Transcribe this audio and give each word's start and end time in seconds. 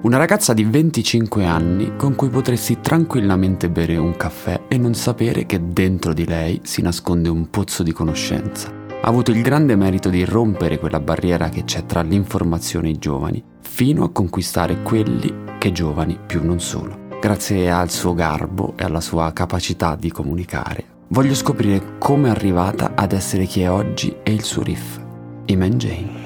Una 0.00 0.16
ragazza 0.16 0.54
di 0.54 0.62
25 0.62 1.44
anni 1.44 1.96
con 1.96 2.14
cui 2.14 2.28
potresti 2.28 2.78
tranquillamente 2.80 3.68
bere 3.68 3.96
un 3.96 4.16
caffè 4.16 4.60
e 4.68 4.78
non 4.78 4.94
sapere 4.94 5.44
che 5.44 5.60
dentro 5.72 6.12
di 6.12 6.24
lei 6.24 6.60
si 6.62 6.82
nasconde 6.82 7.28
un 7.28 7.50
pozzo 7.50 7.82
di 7.82 7.90
conoscenza. 7.90 8.68
Ha 8.68 9.08
avuto 9.08 9.32
il 9.32 9.42
grande 9.42 9.74
merito 9.74 10.08
di 10.08 10.24
rompere 10.24 10.78
quella 10.78 11.00
barriera 11.00 11.48
che 11.48 11.64
c'è 11.64 11.84
tra 11.84 12.02
l'informazione 12.02 12.86
e 12.86 12.92
i 12.92 12.98
giovani, 12.98 13.42
fino 13.60 14.04
a 14.04 14.12
conquistare 14.12 14.82
quelli 14.82 15.34
che 15.58 15.72
giovani 15.72 16.16
più 16.24 16.44
non 16.44 16.60
sono. 16.60 17.08
Grazie 17.20 17.68
al 17.68 17.90
suo 17.90 18.14
garbo 18.14 18.74
e 18.76 18.84
alla 18.84 19.00
sua 19.00 19.32
capacità 19.32 19.96
di 19.96 20.12
comunicare, 20.12 20.84
voglio 21.08 21.34
scoprire 21.34 21.98
come 21.98 22.28
è 22.28 22.30
arrivata 22.30 22.92
ad 22.94 23.10
essere 23.10 23.46
chi 23.46 23.62
è 23.62 23.70
oggi 23.70 24.14
e 24.22 24.32
il 24.32 24.44
suo 24.44 24.62
riff. 24.62 25.00
Iman 25.46 25.72
Jane. 25.72 26.17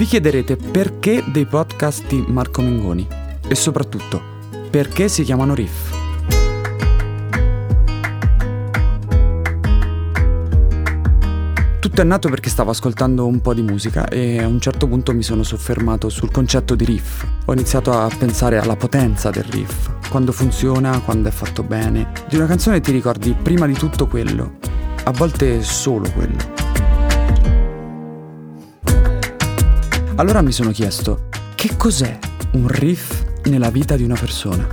Vi 0.00 0.06
chiederete 0.06 0.56
perché 0.56 1.22
dei 1.26 1.44
podcast 1.44 2.06
di 2.06 2.24
Marco 2.26 2.62
Mengoni 2.62 3.06
e 3.46 3.54
soprattutto 3.54 4.22
perché 4.70 5.08
si 5.08 5.24
chiamano 5.24 5.52
Riff. 5.52 5.94
Tutto 11.80 12.00
è 12.00 12.04
nato 12.04 12.30
perché 12.30 12.48
stavo 12.48 12.70
ascoltando 12.70 13.26
un 13.26 13.42
po' 13.42 13.52
di 13.52 13.60
musica 13.60 14.08
e 14.08 14.38
a 14.38 14.46
un 14.46 14.58
certo 14.58 14.88
punto 14.88 15.12
mi 15.12 15.22
sono 15.22 15.42
soffermato 15.42 16.08
sul 16.08 16.30
concetto 16.30 16.74
di 16.74 16.86
riff. 16.86 17.26
Ho 17.44 17.52
iniziato 17.52 17.92
a 17.92 18.08
pensare 18.18 18.56
alla 18.56 18.76
potenza 18.76 19.28
del 19.28 19.44
riff, 19.44 19.90
quando 20.08 20.32
funziona, 20.32 20.98
quando 21.00 21.28
è 21.28 21.32
fatto 21.32 21.62
bene. 21.62 22.10
Di 22.26 22.36
una 22.36 22.46
canzone 22.46 22.80
ti 22.80 22.90
ricordi 22.90 23.34
prima 23.34 23.66
di 23.66 23.74
tutto 23.74 24.06
quello, 24.06 24.54
a 25.04 25.10
volte 25.10 25.62
solo 25.62 26.10
quello. 26.10 26.59
Allora 30.20 30.42
mi 30.42 30.52
sono 30.52 30.70
chiesto, 30.70 31.28
che 31.54 31.78
cos'è 31.78 32.18
un 32.52 32.68
riff 32.68 33.24
nella 33.44 33.70
vita 33.70 33.96
di 33.96 34.02
una 34.02 34.16
persona? 34.16 34.68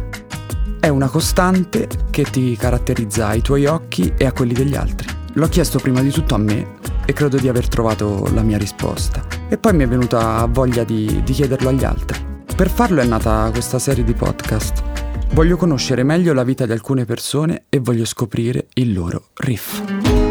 È 0.77 0.89
una 0.89 1.07
costante 1.07 1.87
che 2.11 2.25
ti 2.25 2.57
caratterizza 2.57 3.27
ai 3.27 3.39
tuoi 3.39 3.65
occhi 3.65 4.11
e 4.17 4.25
a 4.25 4.33
quelli 4.33 4.51
degli 4.51 4.75
altri. 4.75 5.07
L'ho 5.35 5.47
chiesto 5.47 5.79
prima 5.79 6.01
di 6.01 6.11
tutto 6.11 6.35
a 6.35 6.37
me 6.37 6.75
e 7.05 7.13
credo 7.13 7.37
di 7.37 7.47
aver 7.47 7.69
trovato 7.69 8.27
la 8.33 8.41
mia 8.41 8.57
risposta. 8.57 9.25
E 9.47 9.57
poi 9.57 9.73
mi 9.73 9.85
è 9.85 9.87
venuta 9.87 10.45
voglia 10.47 10.83
di, 10.83 11.23
di 11.23 11.31
chiederlo 11.31 11.69
agli 11.69 11.85
altri. 11.85 12.21
Per 12.53 12.69
farlo 12.69 12.99
è 12.99 13.05
nata 13.05 13.49
questa 13.49 13.79
serie 13.79 14.03
di 14.03 14.13
podcast. 14.13 14.83
Voglio 15.31 15.55
conoscere 15.55 16.03
meglio 16.03 16.33
la 16.33 16.43
vita 16.43 16.65
di 16.65 16.73
alcune 16.73 17.05
persone 17.05 17.67
e 17.69 17.79
voglio 17.79 18.03
scoprire 18.03 18.67
il 18.73 18.91
loro 18.91 19.29
riff. 19.35 20.26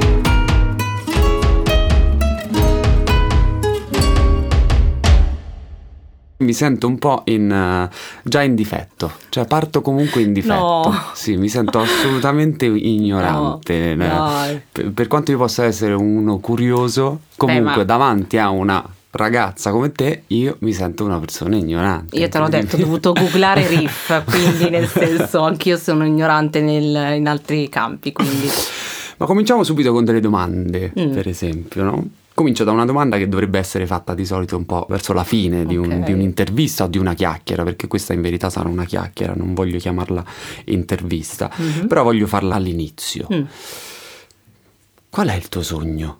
Mi 6.39 6.53
sento 6.53 6.87
un 6.87 6.99
po' 6.99 7.23
in, 7.27 7.51
uh, 7.51 7.95
già 8.23 8.43
in 8.43 8.55
difetto, 8.55 9.11
cioè 9.31 9.47
parto 9.47 9.81
comunque 9.81 10.21
in 10.21 10.33
difetto. 10.35 10.55
No. 10.91 11.03
Sì, 11.15 11.37
mi 11.37 11.49
sento 11.49 11.81
assolutamente 11.81 12.67
ignorante. 12.77 13.95
No, 13.95 14.07
dai. 14.07 14.61
per, 14.71 14.91
per 14.93 15.07
quanto 15.07 15.31
io 15.31 15.39
possa 15.39 15.65
essere 15.65 15.95
uno 15.95 16.39
curioso, 16.39 17.21
comunque 17.37 17.77
ma- 17.77 17.85
davanti 17.85 18.37
a 18.37 18.51
una 18.51 18.85
ragazza 19.13 19.71
come 19.71 19.93
te, 19.93 20.25
io 20.27 20.57
mi 20.61 20.75
sento 20.75 21.05
una 21.05 21.19
persona 21.19 21.57
ignorante. 21.57 22.19
Io 22.19 22.29
te 22.29 22.39
l'ho 22.39 22.49
detto, 22.49 22.77
ho 22.77 22.81
dovuto 22.81 23.13
googlare 23.15 23.67
riff, 23.67 24.23
quindi 24.29 24.69
nel 24.69 24.89
senso 24.89 25.41
anch'io 25.41 25.79
sono 25.79 26.05
ignorante 26.05 26.61
nel- 26.61 27.15
in 27.17 27.27
altri 27.29 27.69
campi, 27.71 28.13
quindi 28.13 28.47
Ma 29.17 29.25
cominciamo 29.25 29.63
subito 29.65 29.91
con 29.93 30.05
delle 30.05 30.21
domande, 30.21 30.93
Mm. 31.01 31.13
per 31.15 31.27
esempio, 31.29 31.83
no? 31.83 32.05
Comincio 32.37 32.65
da 32.65 32.73
una 32.73 32.85
domanda 32.85 33.17
che 33.17 33.29
dovrebbe 33.29 33.59
essere 33.59 33.87
fatta 33.87 34.13
di 34.13 34.27
solito 34.27 34.59
un 34.59 34.67
po' 34.67 34.85
verso 34.91 35.15
la 35.15 35.25
fine 35.25 35.65
di, 35.65 35.75
un- 35.75 36.03
di 36.05 36.13
un'intervista 36.13 36.85
o 36.85 36.87
di 36.87 36.99
una 36.99 37.15
chiacchiera, 37.15 37.63
perché 37.63 37.87
questa 37.87 38.13
in 38.13 38.21
verità 38.21 38.51
sarà 38.51 38.69
una 38.69 38.85
chiacchiera, 38.85 39.33
non 39.35 39.55
voglio 39.55 39.79
chiamarla 39.79 40.23
intervista, 40.67 41.51
Mhm. 41.57 41.87
però 41.87 42.03
voglio 42.03 42.27
farla 42.27 42.57
all'inizio. 42.57 43.27
Mm. 43.33 43.43
Qual 45.09 45.29
è 45.29 45.35
il 45.35 45.49
tuo 45.49 45.63
sogno? 45.63 46.19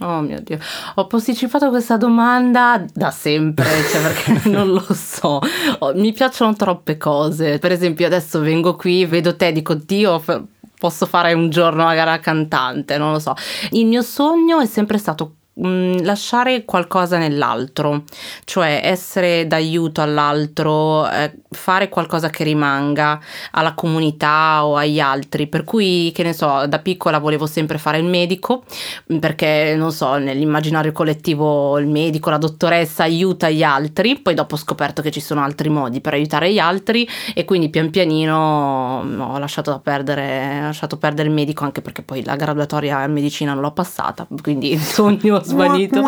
Oh 0.00 0.22
mio 0.22 0.40
Dio, 0.40 0.58
ho 0.94 1.06
posticipato 1.06 1.68
questa 1.68 1.98
domanda 1.98 2.82
da 2.94 3.10
sempre, 3.10 3.66
cioè 3.92 4.00
perché 4.00 4.40
non 4.48 4.68
lo 4.70 4.86
so. 4.94 5.40
Oh, 5.80 5.92
mi 5.94 6.14
piacciono 6.14 6.54
troppe 6.54 6.96
cose. 6.96 7.58
Per 7.58 7.70
esempio, 7.70 8.06
adesso 8.06 8.40
vengo 8.40 8.76
qui, 8.76 9.04
vedo 9.04 9.36
te, 9.36 9.52
dico 9.52 9.74
Dio, 9.74 10.22
posso 10.78 11.04
fare 11.04 11.34
un 11.34 11.50
giorno 11.50 11.84
la 11.84 11.94
gara 11.94 12.18
cantante, 12.18 12.96
non 12.96 13.12
lo 13.12 13.18
so. 13.18 13.34
Il 13.72 13.84
mio 13.84 14.00
sogno 14.00 14.58
è 14.60 14.64
sempre 14.66 14.96
stato 14.96 15.34
mm, 15.64 15.98
lasciare 16.02 16.64
qualcosa 16.64 17.18
nell'altro, 17.18 18.04
cioè 18.44 18.80
essere 18.82 19.46
d'aiuto 19.46 20.00
all'altro, 20.00 21.08
eh, 21.10 21.34
fare 21.50 21.88
qualcosa 21.88 22.30
che 22.30 22.44
rimanga 22.44 23.20
alla 23.52 23.74
comunità 23.74 24.64
o 24.66 24.76
agli 24.76 25.00
altri. 25.00 25.46
Per 25.46 25.64
cui, 25.64 26.12
che 26.14 26.22
ne 26.22 26.32
so, 26.32 26.66
da 26.66 26.78
piccola 26.78 27.18
volevo 27.18 27.46
sempre 27.46 27.78
fare 27.78 27.98
il 27.98 28.04
medico 28.04 28.64
perché 29.18 29.74
non 29.76 29.92
so, 29.92 30.16
nell'immaginario 30.16 30.92
collettivo 30.92 31.78
il 31.78 31.86
medico, 31.86 32.30
la 32.30 32.38
dottoressa 32.38 33.04
aiuta 33.04 33.50
gli 33.50 33.62
altri, 33.62 34.18
poi 34.18 34.34
dopo 34.34 34.54
ho 34.54 34.58
scoperto 34.58 35.02
che 35.02 35.10
ci 35.10 35.20
sono 35.20 35.42
altri 35.42 35.68
modi 35.68 36.00
per 36.00 36.14
aiutare 36.14 36.52
gli 36.52 36.58
altri 36.58 37.08
e 37.34 37.44
quindi 37.44 37.68
pian 37.70 37.90
pianino 37.90 39.00
ho 39.00 39.38
lasciato, 39.38 39.80
perdere, 39.82 40.58
ho 40.60 40.64
lasciato 40.64 40.96
perdere 40.96 41.28
il 41.28 41.34
medico 41.34 41.64
anche 41.64 41.80
perché 41.80 42.02
poi 42.02 42.24
la 42.24 42.36
graduatoria 42.36 43.04
in 43.04 43.12
medicina 43.12 43.52
non 43.52 43.62
l'ho 43.62 43.72
passata, 43.72 44.26
quindi 44.42 44.72
il 44.72 44.80
sogno 44.80 45.42
svanito. 45.50 46.02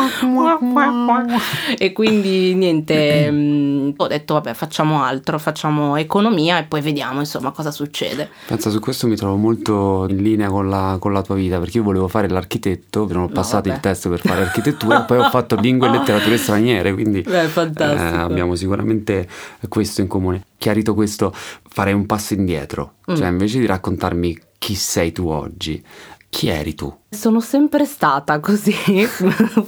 e 1.79 1.93
quindi 1.93 2.55
niente, 2.55 3.31
mm, 3.31 3.91
ho 3.97 4.07
detto 4.07 4.35
vabbè 4.35 4.55
facciamo 4.55 5.03
altro, 5.03 5.39
facciamo 5.39 5.97
economia 5.97 6.59
e 6.59 6.65
poi 6.65 6.81
vediamo 6.81 7.21
insomma 7.21 7.51
cosa 7.51 7.71
succede. 7.71 8.29
Pensa, 8.47 8.71
su 8.71 8.79
questo 8.81 9.07
mi 9.07 9.17
trovo 9.17 9.37
molto 9.37 10.07
in 10.09 10.23
linea 10.23 10.49
con 10.49 10.69
la, 10.69 10.97
con 11.01 11.13
la 11.13 11.23
tua 11.23 11.35
vita, 11.35 11.59
perché 11.59 11.79
io 11.79 11.83
volevo 11.85 12.09
fare 12.09 12.29
l'architetto, 12.29 13.07
non 13.11 13.23
ho 13.25 13.27
No, 13.27 13.29
passato 13.29 13.69
il 13.69 13.75
vabbè. 13.75 13.83
test 13.89 14.09
per 14.09 14.21
fare 14.21 14.43
architettura 14.43 15.03
e 15.03 15.07
poi 15.07 15.19
ho 15.19 15.29
fatto 15.31 15.57
lingue 15.57 15.89
e 15.89 15.91
letterature 15.99 16.37
straniere, 16.37 16.93
quindi 16.95 17.23
Beh, 17.23 17.47
fantastico. 17.49 18.03
Eh, 18.03 18.19
abbiamo 18.19 18.55
sicuramente 18.55 19.29
questo 19.69 20.01
in 20.01 20.07
comune. 20.09 20.45
Chiarito 20.59 20.95
questo, 20.95 21.33
farei 21.69 21.93
un 21.95 22.07
passo 22.07 22.35
indietro, 22.35 22.95
Mm. 23.11 23.15
cioè 23.17 23.27
invece 23.29 23.59
di 23.59 23.67
raccontarmi 23.67 24.39
chi 24.59 24.75
sei 24.77 25.11
tu 25.11 25.27
oggi, 25.27 25.83
chi 26.31 26.47
eri 26.49 26.75
tu? 26.77 26.93
Sono 27.15 27.41
sempre 27.41 27.85
stata 27.85 28.41
così, 28.41 28.75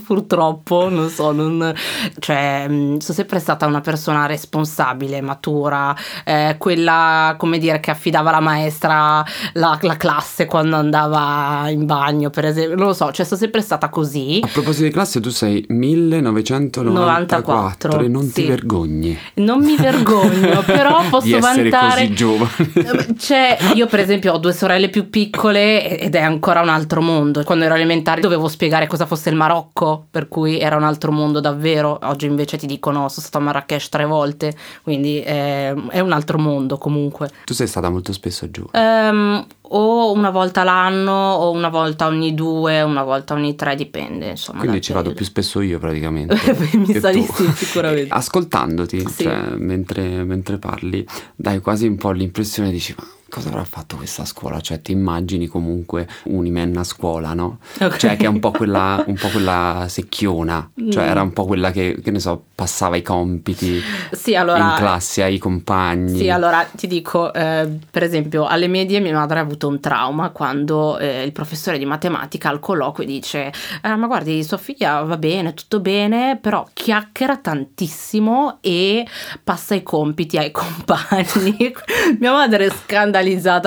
purtroppo, 0.06 0.88
non 0.88 1.10
so, 1.10 1.31
non, 1.31 1.75
cioè, 2.19 2.66
mh, 2.66 3.00
sono 3.00 3.15
sempre 3.15 3.38
stata 3.38 3.66
una 3.66 3.82
persona 3.82 4.25
responsabile, 4.25 5.21
matura, 5.21 5.94
eh, 6.25 6.54
quella, 6.56 7.34
come 7.37 7.59
dire, 7.59 7.81
che 7.81 7.91
affidava 7.91 8.31
alla 8.31 8.41
maestra 8.41 9.22
la, 9.53 9.78
la 9.78 9.97
classe 9.99 10.47
quando 10.47 10.77
andava 10.77 11.69
in 11.69 11.84
bagno, 11.84 12.31
per 12.31 12.47
esempio, 12.47 12.77
non 12.77 12.87
lo 12.87 12.94
so, 12.94 13.12
cioè 13.12 13.27
sono 13.27 13.38
sempre 13.38 13.60
stata 13.60 13.91
così. 13.91 14.41
A 14.43 14.49
proposito 14.50 14.84
di 14.84 14.91
classe, 14.91 15.21
tu 15.21 15.28
sei 15.28 15.62
1994 15.69 18.00
e 18.00 18.09
non 18.09 18.33
ti 18.33 18.41
sì. 18.41 18.47
vergogni 18.47 19.19
Non 19.34 19.62
mi 19.62 19.77
vergogno, 19.77 20.62
però 20.65 21.06
posso 21.10 21.27
di 21.27 21.34
essere 21.34 21.69
vantare... 21.69 22.00
così 22.00 22.15
giovane. 22.15 23.15
Cioè, 23.19 23.59
io 23.75 23.87
per 23.87 24.00
esempio 24.00 24.33
ho 24.33 24.38
due 24.38 24.54
sorelle 24.54 24.88
più 24.88 25.10
piccole 25.10 25.99
ed 25.99 26.15
è 26.15 26.22
ancora 26.22 26.62
un 26.62 26.71
altro 26.71 27.03
mondo. 27.03 27.33
Quando 27.43 27.65
ero 27.65 27.75
elementare 27.75 28.21
dovevo 28.21 28.47
spiegare 28.47 28.87
cosa 28.87 29.06
fosse 29.06 29.31
il 29.31 29.34
Marocco, 29.37 30.06
per 30.11 30.28
cui 30.28 30.59
era 30.61 30.77
un 30.77 30.84
altro 30.84 31.11
mondo 31.11 31.41
davvero. 31.41 31.99
Oggi 32.03 32.27
invece 32.27 32.56
ti 32.59 32.67
dicono 32.67 33.09
sono 33.09 33.27
stata 33.27 33.39
a 33.39 33.41
Marrakesh 33.41 33.89
tre 33.89 34.05
volte, 34.05 34.55
quindi 34.83 35.19
è, 35.21 35.75
è 35.89 36.00
un 36.00 36.12
altro 36.12 36.39
mondo 36.39 36.78
comunque. 36.78 37.31
tu 37.45 37.55
sei 37.55 37.67
stata 37.67 37.89
molto 37.91 38.12
spesso 38.12 38.50
giù. 38.50 38.65
Ehm, 38.72 39.45
o 39.69 40.13
una 40.13 40.31
volta 40.31 40.63
l'anno, 40.63 41.13
o 41.13 41.51
una 41.51 41.69
volta 41.71 42.07
ogni 42.07 42.34
due, 42.34 42.83
una 42.83 43.03
volta 43.03 43.34
ogni 43.34 43.57
tre, 43.57 43.75
dipende. 43.75 44.28
Insomma, 44.30 44.60
Quindi 44.60 44.80
ci 44.83 44.92
vado 44.92 45.13
più 45.13 45.25
spesso 45.25 45.60
io 45.63 45.78
praticamente. 45.78 46.37
Mi 46.77 46.95
sa 47.01 47.10
di 47.10 47.22
sì, 47.22 47.51
sicuramente. 47.54 48.13
Ascoltandoti, 48.15 49.01
Sì. 49.09 49.22
cioè, 49.25 49.54
mentre, 49.57 50.22
mentre 50.25 50.59
parli, 50.59 51.04
dai 51.34 51.60
quasi 51.60 51.87
un 51.87 51.97
po' 51.97 52.10
l'impressione, 52.10 52.71
dici, 52.71 52.95
ma 52.97 53.04
cosa 53.34 53.48
avrà 53.48 53.65
fatto 53.65 53.97
questa 53.97 54.25
scuola? 54.25 54.60
Cioè, 54.60 54.81
ti 54.81 54.92
immagini 54.92 55.48
comunque 55.48 56.07
un'imenna 56.25 56.81
a 56.81 56.84
scuola, 56.84 57.34
no? 57.34 57.59
Ok. 57.81 57.97
Cioè, 57.97 58.16
che 58.16 58.27
è 58.27 58.28
un 58.28 58.39
po' 58.39 58.53
quella, 58.53 59.03
un 59.09 59.16
po' 59.16 59.27
quella 59.28 59.86
secchiona, 59.89 60.71
cioè 60.91 61.04
Mm. 61.04 61.09
era 61.09 61.22
un 61.22 61.33
po' 61.33 61.45
quella 61.45 61.72
che, 61.72 61.98
che 62.01 62.10
ne 62.13 62.21
so, 62.21 62.45
passava 62.54 62.95
i 62.97 63.03
compiti 63.03 63.83
Sì, 64.13 64.36
allora. 64.36 64.59
in 64.60 64.75
classe 64.77 65.25
ai 65.25 65.39
compagni. 65.39 66.16
Sì, 66.19 66.31
allora 66.31 66.65
ti 66.71 66.86
dico, 66.86 67.33
eh, 67.34 67.69
per 67.91 68.04
esempio, 68.04 68.47
alle 68.47 68.69
medie 68.69 69.01
mia 69.01 69.15
madre 69.15 69.41
ha 69.41 69.42
avuto 69.42 69.66
un 69.66 69.80
trauma 69.80 70.30
quando 70.30 70.98
eh, 70.98 71.25
il 71.25 71.33
professore 71.33 71.77
di 71.78 71.84
matematica 71.87 72.48
al 72.51 72.60
colloquio 72.60 73.04
dice: 73.07 73.53
"Eh, 73.83 73.97
Ma 73.97 74.07
guardi, 74.07 74.45
sua 74.45 74.59
figlia 74.59 75.01
va 75.03 75.16
bene, 75.16 75.54
tutto 75.54 75.80
bene, 75.80 76.39
però 76.41 76.65
chiacchiera 76.72 77.37
tantissimo 77.39 78.59
e 78.60 79.04
passa 79.42 79.75
i 79.75 79.83
compiti 79.83 80.39
ai 80.39 80.53
compagni. 80.53 81.72
mia 82.21 82.33
madre 82.33 82.66
è 82.66 82.71
scandalizzata 82.71 83.22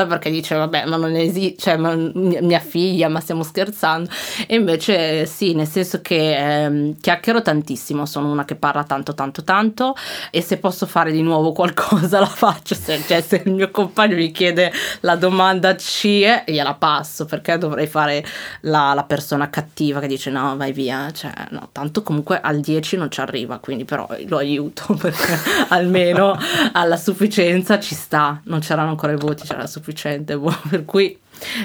perché 0.07 0.30
dice 0.30 0.56
vabbè 0.56 0.86
ma 0.86 0.98
non 0.98 1.15
esiste, 1.15 1.62
cioè 1.62 1.77
ma, 1.77 1.94
mia 1.95 2.59
figlia 2.59 3.07
ma 3.07 3.19
stiamo 3.19 3.44
scherzando. 3.44 4.09
E 4.45 4.56
invece 4.56 5.25
sì 5.25 5.54
nel 5.54 5.68
senso 5.68 6.01
che 6.01 6.36
ehm, 6.36 6.95
chiacchiero 7.00 7.42
tantissimo 7.42 8.06
sono 8.06 8.31
una 8.31 8.45
che 8.45 8.56
parla 8.56 8.83
tanto 8.83 9.13
tanto 9.13 9.44
tanto. 9.44 9.95
E 10.31 10.42
se 10.42 10.57
posso 10.57 10.86
fare 10.86 11.12
di 11.12 11.21
nuovo 11.21 11.51
qualcosa 11.51 12.19
la 12.21 12.25
faccio. 12.25 12.75
Se, 12.75 13.01
cioè 13.07 13.21
se 13.21 13.42
il 13.45 13.54
mio 13.54 13.71
compagno 13.71 14.15
mi 14.15 14.31
chiede 14.31 14.71
la 15.01 15.15
domanda 15.15 15.75
C 15.75 16.44
gliela 16.45 16.74
passo 16.75 17.25
perché 17.25 17.57
dovrei 17.57 17.88
fare 17.88 18.24
la, 18.62 18.94
la 18.94 19.03
persona 19.03 19.50
cattiva 19.50 20.00
che 20.00 20.07
dice 20.07 20.30
no 20.30 20.56
vai 20.57 20.71
via. 20.71 21.10
Cioè 21.12 21.31
no 21.51 21.69
tanto 21.71 22.03
comunque 22.03 22.39
al 22.39 22.60
10 22.60 22.98
non 22.98 23.10
ci 23.12 23.19
arriva 23.21 23.60
quindi 23.60 23.86
però 23.86 24.07
lo 24.27 24.38
aiuto 24.38 24.94
perché 25.00 25.38
almeno 25.69 26.38
alla 26.74 26.98
sufficienza 26.98 27.80
ci 27.80 27.95
sta. 27.95 28.42
Non 28.45 28.60
c'erano 28.60 28.89
ancora 28.89 29.13
i 29.13 29.18
voti 29.18 29.47
c'era 29.48 29.66
sufficiente 29.68 30.38
boh, 30.38 30.56
per 30.70 30.84
cui 30.86 31.18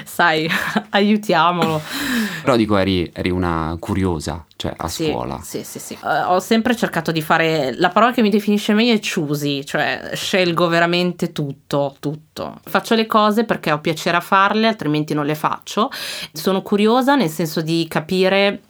sai, 0.05 0.49
aiutiamolo. 0.91 1.81
Però 2.41 2.55
dico, 2.55 2.77
eri, 2.77 3.09
eri 3.13 3.29
una 3.29 3.75
curiosa, 3.79 4.45
cioè 4.55 4.73
a 4.75 4.87
sì, 4.87 5.09
scuola. 5.09 5.39
Sì, 5.43 5.63
sì, 5.63 5.79
sì. 5.79 5.97
Uh, 6.01 6.31
ho 6.31 6.39
sempre 6.39 6.75
cercato 6.75 7.11
di 7.11 7.21
fare, 7.21 7.73
la 7.75 7.89
parola 7.89 8.11
che 8.11 8.21
mi 8.21 8.29
definisce 8.29 8.73
meglio 8.73 8.93
è 8.93 8.99
choosy, 8.99 9.63
cioè 9.63 10.11
scelgo 10.13 10.67
veramente 10.67 11.31
tutto, 11.31 11.95
tutto. 11.99 12.59
Faccio 12.63 12.95
le 12.95 13.05
cose 13.05 13.43
perché 13.43 13.71
ho 13.71 13.79
piacere 13.79 14.17
a 14.17 14.21
farle, 14.21 14.67
altrimenti 14.67 15.13
non 15.13 15.25
le 15.25 15.35
faccio. 15.35 15.89
Sono 16.31 16.61
curiosa 16.61 17.15
nel 17.15 17.29
senso 17.29 17.61
di 17.61 17.85
capire 17.89 18.61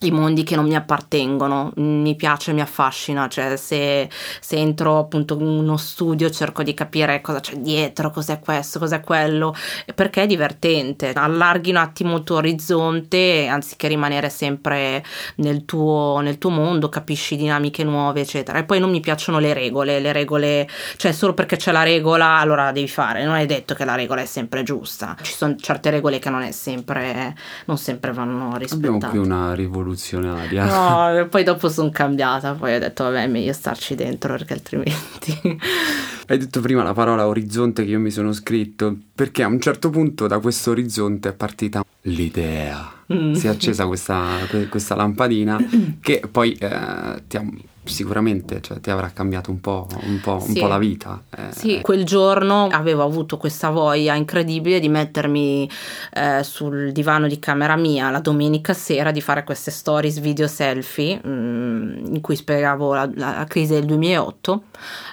i 0.00 0.10
mondi 0.10 0.42
che 0.42 0.56
non 0.56 0.66
mi 0.66 0.74
appartengono, 0.74 1.72
mi 1.76 2.14
piace, 2.16 2.52
mi 2.52 2.60
affascina, 2.60 3.28
cioè 3.28 3.56
se, 3.56 4.08
se, 4.40 4.56
entro 4.56 4.98
appunto 4.98 5.34
in 5.38 5.46
uno 5.46 5.76
studio 5.76 6.28
cerco 6.30 6.62
di 6.62 6.74
capire 6.74 7.20
cosa 7.22 7.40
c'è 7.40 7.56
dietro, 7.56 8.10
cos'è 8.10 8.40
questo, 8.40 8.78
cos'è 8.78 9.00
quello, 9.00 9.54
perché 9.94 10.24
è 10.24 10.26
divertente, 10.26 11.12
allarghi 11.12 11.70
un 11.70 11.76
attimo 11.76 12.16
il 12.16 12.24
tuo 12.24 12.36
orizzonte 12.36 13.46
anziché 13.46 13.88
rimanere 13.88 14.28
sempre 14.28 15.02
nel 15.36 15.64
tuo, 15.64 16.20
nel 16.20 16.36
tuo 16.36 16.50
mondo, 16.50 16.88
capisci 16.88 17.36
dinamiche 17.36 17.82
nuove 17.82 18.20
eccetera. 18.20 18.58
E 18.58 18.64
poi 18.64 18.78
non 18.78 18.90
mi 18.90 19.00
piacciono 19.00 19.38
le 19.38 19.54
regole, 19.54 19.98
le 20.00 20.12
regole, 20.12 20.68
cioè 20.96 21.12
solo 21.12 21.32
perché 21.32 21.56
c'è 21.56 21.72
la 21.72 21.82
regola 21.82 22.38
allora 22.38 22.64
la 22.64 22.72
devi 22.72 22.88
fare, 22.88 23.24
non 23.24 23.36
è 23.36 23.46
detto 23.46 23.74
che 23.74 23.84
la 23.84 23.94
regola 23.94 24.20
è 24.20 24.26
sempre 24.26 24.62
giusta, 24.62 25.16
ci 25.22 25.32
sono 25.32 25.56
certe 25.56 25.88
regole 25.88 26.18
che 26.18 26.28
non 26.28 26.42
è 26.42 26.50
sempre, 26.50 27.34
non 27.64 27.78
sempre 27.78 28.12
vanno 28.12 28.56
rispettate. 28.56 28.86
Abbiamo 28.86 29.10
qui 29.10 29.18
una 29.18 29.54
rivoluzione 29.54 29.84
rivoluzionaria. 29.86 30.64
No, 30.64 31.26
poi 31.30 31.44
dopo 31.44 31.68
sono 31.68 31.90
cambiata, 31.90 32.54
poi 32.54 32.74
ho 32.74 32.78
detto 32.78 33.04
vabbè 33.04 33.22
è 33.22 33.26
meglio 33.26 33.52
starci 33.52 33.94
dentro 33.94 34.32
perché 34.32 34.52
altrimenti... 34.52 35.58
Hai 36.28 36.38
detto 36.38 36.60
prima 36.60 36.82
la 36.82 36.92
parola 36.92 37.28
orizzonte 37.28 37.84
che 37.84 37.90
io 37.92 38.00
mi 38.00 38.10
sono 38.10 38.32
scritto, 38.32 38.96
perché 39.14 39.44
a 39.44 39.46
un 39.46 39.60
certo 39.60 39.90
punto 39.90 40.26
da 40.26 40.40
questo 40.40 40.72
orizzonte 40.72 41.28
è 41.28 41.32
partita 41.32 41.84
l'idea. 42.02 42.92
Mm. 43.12 43.32
Si 43.34 43.46
è 43.46 43.50
accesa 43.50 43.86
questa, 43.86 44.26
questa 44.68 44.96
lampadina 44.96 45.56
che 46.00 46.22
poi 46.28 46.52
eh, 46.54 47.22
ti 47.28 47.36
ha 47.36 47.44
sicuramente 47.86 48.60
cioè, 48.60 48.80
ti 48.80 48.90
avrà 48.90 49.10
cambiato 49.10 49.50
un 49.50 49.60
po', 49.60 49.86
un 50.02 50.20
po', 50.20 50.40
sì. 50.40 50.52
un 50.52 50.60
po 50.60 50.66
la 50.66 50.78
vita. 50.78 51.22
Eh. 51.36 51.52
Sì, 51.52 51.80
quel 51.80 52.04
giorno 52.04 52.66
avevo 52.70 53.02
avuto 53.02 53.36
questa 53.36 53.70
voglia 53.70 54.14
incredibile 54.14 54.80
di 54.80 54.88
mettermi 54.88 55.68
eh, 56.12 56.42
sul 56.42 56.92
divano 56.92 57.26
di 57.26 57.38
camera 57.38 57.76
mia 57.76 58.10
la 58.10 58.20
domenica 58.20 58.72
sera 58.72 59.10
di 59.10 59.20
fare 59.20 59.44
queste 59.44 59.70
stories 59.70 60.18
video 60.20 60.46
selfie 60.46 61.20
mh, 61.22 61.28
mm, 61.28 62.14
in 62.14 62.20
cui 62.20 62.36
spiegavo 62.36 62.94
la, 62.94 63.10
la, 63.14 63.44
crisi 63.48 63.72
del 63.74 63.84
2008. 63.84 64.62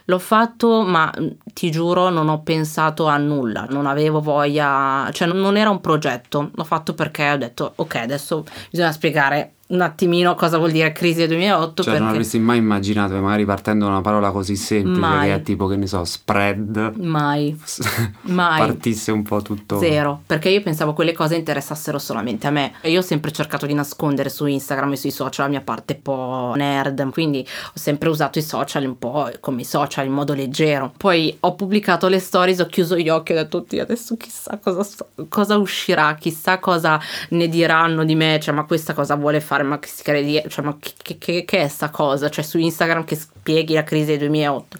L'ho 0.05 0.19
fatto, 0.19 0.81
ma 0.81 1.11
mm, 1.19 1.27
ti 1.53 1.71
giuro, 1.71 2.09
non 2.09 2.29
ho 2.29 2.41
pensato 2.41 3.07
a 3.07 3.17
nulla, 3.17 3.65
non 3.69 3.85
avevo 3.85 4.21
voglia, 4.21 5.09
cioè 5.11 5.27
non 5.27 5.57
era 5.57 5.69
un 5.69 5.81
progetto. 5.81 6.51
L'ho 6.53 6.63
fatto 6.63 6.93
perché 6.93 7.31
ho 7.31 7.37
detto, 7.37 7.73
ok, 7.75 7.95
adesso 7.95 8.43
bisogna 8.69 8.91
spiegare 8.91 9.53
un 9.73 9.81
attimino 9.81 10.35
cosa 10.35 10.57
vuol 10.57 10.71
dire 10.71 10.91
crisi 10.91 11.19
del 11.19 11.29
2008. 11.29 11.83
Cioè, 11.83 11.85
perché... 11.85 11.99
non 11.99 12.09
avresti 12.09 12.39
mai 12.39 12.57
immaginato, 12.57 13.15
magari 13.15 13.43
partendo 13.43 13.85
da 13.85 13.91
una 13.91 14.01
parola 14.01 14.31
così 14.31 14.55
semplice 14.55 14.99
mai. 14.99 15.27
che 15.27 15.35
è 15.35 15.41
tipo, 15.41 15.67
che 15.67 15.75
ne 15.75 15.87
so, 15.87 16.03
spread. 16.05 16.93
Mai. 16.97 17.59
mai. 18.21 18.59
Partisse 18.59 19.11
un 19.11 19.23
po' 19.23 19.41
tutto. 19.41 19.79
Zero, 19.79 20.21
perché 20.25 20.49
io 20.49 20.61
pensavo 20.61 20.93
quelle 20.93 21.13
cose 21.13 21.35
interessassero 21.35 21.97
solamente 21.97 22.47
a 22.47 22.51
me. 22.51 22.73
E 22.81 22.91
io 22.91 22.99
ho 22.99 23.03
sempre 23.03 23.31
cercato 23.31 23.65
di 23.65 23.73
nascondere 23.73 24.29
su 24.29 24.45
Instagram 24.45 24.93
e 24.93 24.97
sui 24.97 25.11
social 25.11 25.45
la 25.45 25.51
mia 25.51 25.61
parte 25.61 25.95
un 25.95 26.01
po' 26.01 26.53
nerd, 26.55 27.09
quindi 27.11 27.45
ho 27.45 27.71
sempre 27.73 28.09
usato 28.09 28.37
i 28.37 28.43
social 28.43 28.85
un 28.85 28.97
po' 28.97 29.29
come 29.39 29.61
i 29.61 29.65
social 29.65 30.05
in 30.05 30.13
modo 30.13 30.33
leggero. 30.33 30.93
Poi 30.95 31.35
ho 31.41 31.55
pubblicato 31.55 32.07
le 32.07 32.19
stories, 32.19 32.59
ho 32.59 32.67
chiuso 32.67 32.95
gli 32.95 33.09
occhi 33.09 33.31
e 33.31 33.35
ho 33.35 33.41
detto, 33.41 33.57
oddio, 33.57 33.81
adesso 33.81 34.15
chissà 34.17 34.59
cosa, 34.61 34.85
cosa 35.27 35.57
uscirà, 35.57 36.15
chissà 36.15 36.59
cosa 36.59 36.99
ne 37.29 37.47
diranno 37.47 38.05
di 38.05 38.15
me, 38.15 38.39
cioè 38.39 38.53
ma 38.53 38.65
questa 38.65 38.93
cosa 38.93 39.15
vuole 39.15 39.41
fare 39.41 39.62
ma 39.63 39.79
che 39.79 39.87
si 39.87 40.03
crede, 40.03 40.47
cioè, 40.49 40.65
ma 40.65 40.77
che, 40.79 41.17
che, 41.17 41.45
che, 41.45 41.57
è 41.63 41.67
sta 41.67 41.89
cosa? 41.89 42.29
Cioè, 42.29 42.43
su 42.43 42.57
Instagram 42.57 43.03
che 43.03 43.15
spieghi 43.15 43.73
la 43.73 43.83
crisi 43.83 44.05
del 44.05 44.19
2008. 44.19 44.77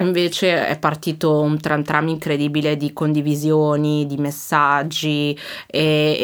Invece 0.00 0.66
è 0.66 0.78
partito 0.78 1.40
un 1.40 1.58
tram 1.60 1.82
tram 1.82 2.08
incredibile 2.08 2.76
di 2.76 2.92
condivisioni, 2.92 4.06
di 4.06 4.16
messaggi, 4.16 5.38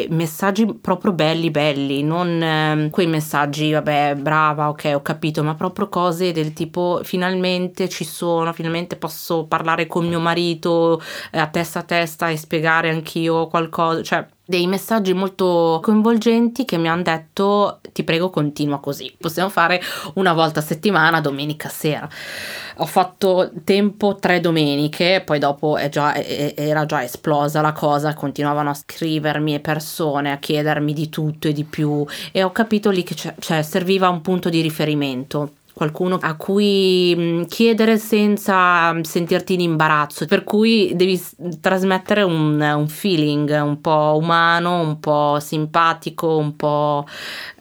messaggi 0.09 0.65
proprio 0.79 1.13
belli, 1.13 1.51
belli, 1.51 2.03
non 2.03 2.41
eh, 2.41 2.89
quei 2.91 3.07
messaggi, 3.07 3.71
vabbè, 3.71 4.15
brava, 4.15 4.69
ok, 4.69 4.91
ho 4.95 5.01
capito, 5.01 5.43
ma 5.43 5.55
proprio 5.55 5.89
cose 5.89 6.31
del 6.31 6.53
tipo, 6.53 7.01
finalmente 7.03 7.89
ci 7.89 8.03
sono, 8.03 8.53
finalmente 8.53 8.95
posso 8.95 9.45
parlare 9.45 9.87
con 9.87 10.07
mio 10.07 10.19
marito 10.19 11.01
eh, 11.31 11.39
a 11.39 11.47
testa 11.47 11.79
a 11.79 11.83
testa 11.83 12.29
e 12.29 12.37
spiegare 12.37 12.89
anch'io 12.89 13.47
qualcosa, 13.47 14.01
cioè 14.03 14.25
dei 14.43 14.67
messaggi 14.67 15.13
molto 15.13 15.79
coinvolgenti 15.81 16.65
che 16.65 16.77
mi 16.77 16.89
hanno 16.89 17.03
detto 17.03 17.79
ti 17.93 18.03
prego 18.03 18.29
continua 18.29 18.79
così 18.79 19.13
possiamo 19.17 19.49
fare 19.49 19.81
una 20.15 20.33
volta 20.33 20.59
a 20.59 20.63
settimana 20.63 21.21
domenica 21.21 21.69
sera. 21.69 22.09
Ho 22.77 22.85
fatto 22.85 23.51
tempo 23.63 24.15
tre 24.15 24.39
domeniche 24.39 25.21
poi 25.25 25.39
dopo 25.39 25.77
già, 25.89 26.15
era 26.15 26.85
già 26.85 27.03
esplosa 27.03 27.61
la 27.61 27.73
cosa 27.73 28.13
continuavano 28.13 28.71
a 28.71 28.73
scrivermi 28.73 29.59
persone 29.59 30.31
a 30.31 30.37
chiedermi 30.37 30.93
di 30.93 31.09
tutto 31.09 31.47
e 31.47 31.53
di 31.53 31.63
più 31.63 32.05
e 32.31 32.43
ho 32.43 32.51
capito 32.51 32.89
lì 32.89 33.03
che 33.03 33.15
cioè, 33.15 33.61
serviva 33.61 34.09
un 34.09 34.21
punto 34.21 34.49
di 34.49 34.61
riferimento 34.61 35.53
qualcuno 35.73 36.17
a 36.21 36.35
cui 36.35 37.13
mm, 37.17 37.43
chiedere 37.43 37.97
senza 37.97 38.95
sentirti 39.03 39.53
in 39.53 39.61
imbarazzo, 39.61 40.25
per 40.25 40.43
cui 40.43 40.91
devi 40.95 41.21
trasmettere 41.59 42.23
un, 42.23 42.59
un 42.59 42.87
feeling 42.87 43.49
un 43.61 43.81
po' 43.81 44.17
umano, 44.19 44.81
un 44.81 44.99
po' 44.99 45.39
simpatico, 45.39 46.37
un 46.37 46.55
po' 46.55 47.05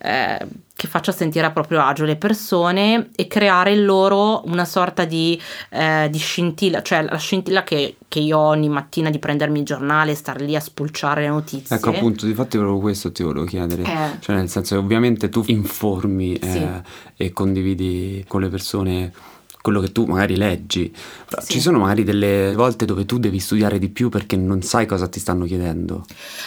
eh, 0.02 0.38
che 0.80 0.88
faccia 0.88 1.12
sentire 1.12 1.44
a 1.44 1.50
proprio 1.50 1.82
agio 1.82 2.06
le 2.06 2.16
persone 2.16 3.10
e 3.14 3.26
creare 3.26 3.74
in 3.74 3.84
loro 3.84 4.42
una 4.46 4.64
sorta 4.64 5.04
di, 5.04 5.38
eh, 5.68 6.08
di 6.10 6.16
scintilla, 6.16 6.80
cioè 6.80 7.02
la 7.02 7.18
scintilla 7.18 7.64
che, 7.64 7.96
che, 8.08 8.20
io 8.20 8.38
ho 8.38 8.46
ogni 8.46 8.70
mattina 8.70 9.10
di 9.10 9.18
prendermi 9.18 9.58
il 9.58 9.66
giornale 9.66 10.12
e 10.12 10.14
star 10.14 10.40
lì 10.40 10.56
a 10.56 10.60
spulciare 10.60 11.20
le 11.20 11.28
notizie. 11.28 11.76
Ecco 11.76 11.90
appunto, 11.90 12.24
difatti 12.24 12.56
proprio 12.56 12.78
questo 12.78 13.12
ti 13.12 13.22
volevo 13.22 13.44
chiedere, 13.44 13.82
eh. 13.82 14.20
cioè 14.20 14.36
nel 14.36 14.48
senso 14.48 14.76
che 14.76 14.80
ovviamente 14.80 15.28
tu 15.28 15.42
informi 15.48 16.38
sì. 16.40 16.56
eh, 16.56 16.82
e 17.14 17.30
condividi 17.34 18.24
con 18.26 18.40
le 18.40 18.48
persone 18.48 19.12
quello 19.60 19.80
che 19.80 19.92
tu 19.92 20.04
magari 20.04 20.36
leggi. 20.36 20.92
Sì. 21.38 21.52
Ci 21.52 21.60
sono 21.60 21.78
magari 21.78 22.04
delle 22.04 22.52
volte 22.54 22.84
dove 22.84 23.04
tu 23.04 23.18
devi 23.18 23.38
studiare 23.38 23.78
di 23.78 23.88
più 23.88 24.08
perché 24.08 24.36
non 24.36 24.62
sai 24.62 24.86
cosa 24.86 25.08
ti 25.08 25.20
stanno 25.20 25.44
chiedendo. 25.44 26.04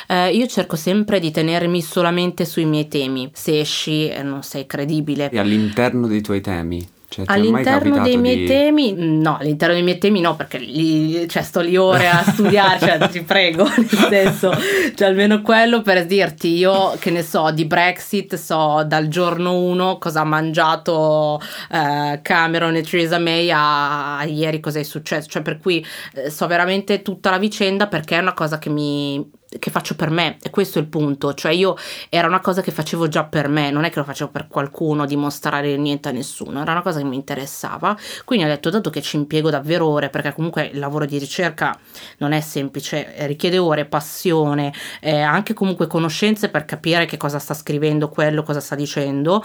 Eh, 0.07 0.35
io 0.35 0.47
cerco 0.47 0.75
sempre 0.75 1.19
di 1.19 1.31
tenermi 1.31 1.81
solamente 1.81 2.45
sui 2.45 2.65
miei 2.65 2.87
temi. 2.87 3.29
Se 3.33 3.59
esci 3.59 4.09
e 4.09 4.23
non 4.23 4.43
sei 4.43 4.65
credibile. 4.65 5.29
E 5.29 5.39
all'interno 5.39 6.07
dei 6.07 6.21
tuoi 6.21 6.41
temi. 6.41 6.85
Cioè, 7.13 7.25
all'interno 7.27 8.01
dei 8.01 8.17
miei 8.17 8.37
di... 8.37 8.45
temi, 8.47 8.93
no, 8.97 9.37
all'interno 9.37 9.75
dei 9.75 9.83
miei 9.83 9.99
temi 9.99 10.19
no, 10.19 10.35
perché 10.35 10.57
lì, 10.57 11.27
cioè, 11.29 11.43
sto 11.43 11.59
lì 11.59 11.77
ore 11.77 12.09
a 12.09 12.23
studiare, 12.27 12.79
cioè, 12.79 13.09
ti 13.09 13.21
prego, 13.21 13.67
nel 13.67 13.87
senso, 14.09 14.51
cioè, 14.95 15.07
almeno 15.07 15.43
quello 15.43 15.83
per 15.83 16.07
dirti, 16.07 16.55
io 16.55 16.95
che 16.97 17.11
ne 17.11 17.21
so, 17.21 17.51
di 17.51 17.65
Brexit 17.65 18.33
so 18.33 18.83
dal 18.83 19.09
giorno 19.09 19.55
1 19.55 19.99
cosa 19.99 20.21
ha 20.21 20.25
mangiato 20.25 21.39
eh, 21.69 22.19
Cameron 22.23 22.75
e 22.75 22.81
Theresa 22.81 23.19
May 23.19 23.51
a, 23.51 24.17
a, 24.17 24.23
ieri 24.23 24.59
cosa 24.59 24.79
è 24.79 24.83
successo, 24.83 25.29
cioè 25.29 25.43
per 25.43 25.59
cui 25.59 25.85
eh, 26.15 26.31
so 26.31 26.47
veramente 26.47 27.03
tutta 27.03 27.29
la 27.29 27.37
vicenda 27.37 27.85
perché 27.85 28.15
è 28.15 28.21
una 28.21 28.33
cosa 28.33 28.57
che 28.57 28.69
mi 28.69 29.41
che 29.59 29.71
faccio 29.71 29.95
per 29.95 30.09
me 30.09 30.37
e 30.41 30.49
questo 30.49 30.79
è 30.79 30.81
il 30.81 30.87
punto. 30.87 31.33
Cioè 31.33 31.51
io 31.51 31.75
era 32.09 32.27
una 32.27 32.39
cosa 32.39 32.61
che 32.61 32.71
facevo 32.71 33.07
già 33.07 33.23
per 33.23 33.47
me 33.47 33.71
non 33.71 33.83
è 33.83 33.89
che 33.89 33.99
lo 33.99 34.05
facevo 34.05 34.29
per 34.31 34.47
qualcuno 34.47 35.05
dimostrare 35.05 35.75
niente 35.77 36.09
a 36.09 36.11
nessuno 36.11 36.61
era 36.61 36.71
una 36.71 36.81
cosa 36.81 36.99
che 36.99 37.05
mi 37.05 37.15
interessava. 37.15 37.97
Quindi 38.25 38.45
ho 38.45 38.47
detto 38.49 38.69
dato 38.69 38.89
che 38.89 39.01
ci 39.01 39.15
impiego 39.15 39.49
davvero 39.49 39.87
ore 39.87 40.09
perché 40.09 40.33
comunque 40.33 40.65
il 40.65 40.79
lavoro 40.79 41.05
di 41.05 41.17
ricerca 41.17 41.77
non 42.17 42.31
è 42.31 42.41
semplice 42.41 43.13
richiede 43.25 43.57
ore 43.57 43.85
passione 43.85 44.73
eh, 44.99 45.19
anche 45.19 45.53
comunque 45.53 45.87
conoscenze 45.87 46.49
per 46.49 46.65
capire 46.65 47.05
che 47.05 47.17
cosa 47.17 47.39
sta 47.39 47.53
scrivendo 47.53 48.09
quello 48.09 48.43
cosa 48.43 48.59
sta 48.59 48.75
dicendo 48.75 49.43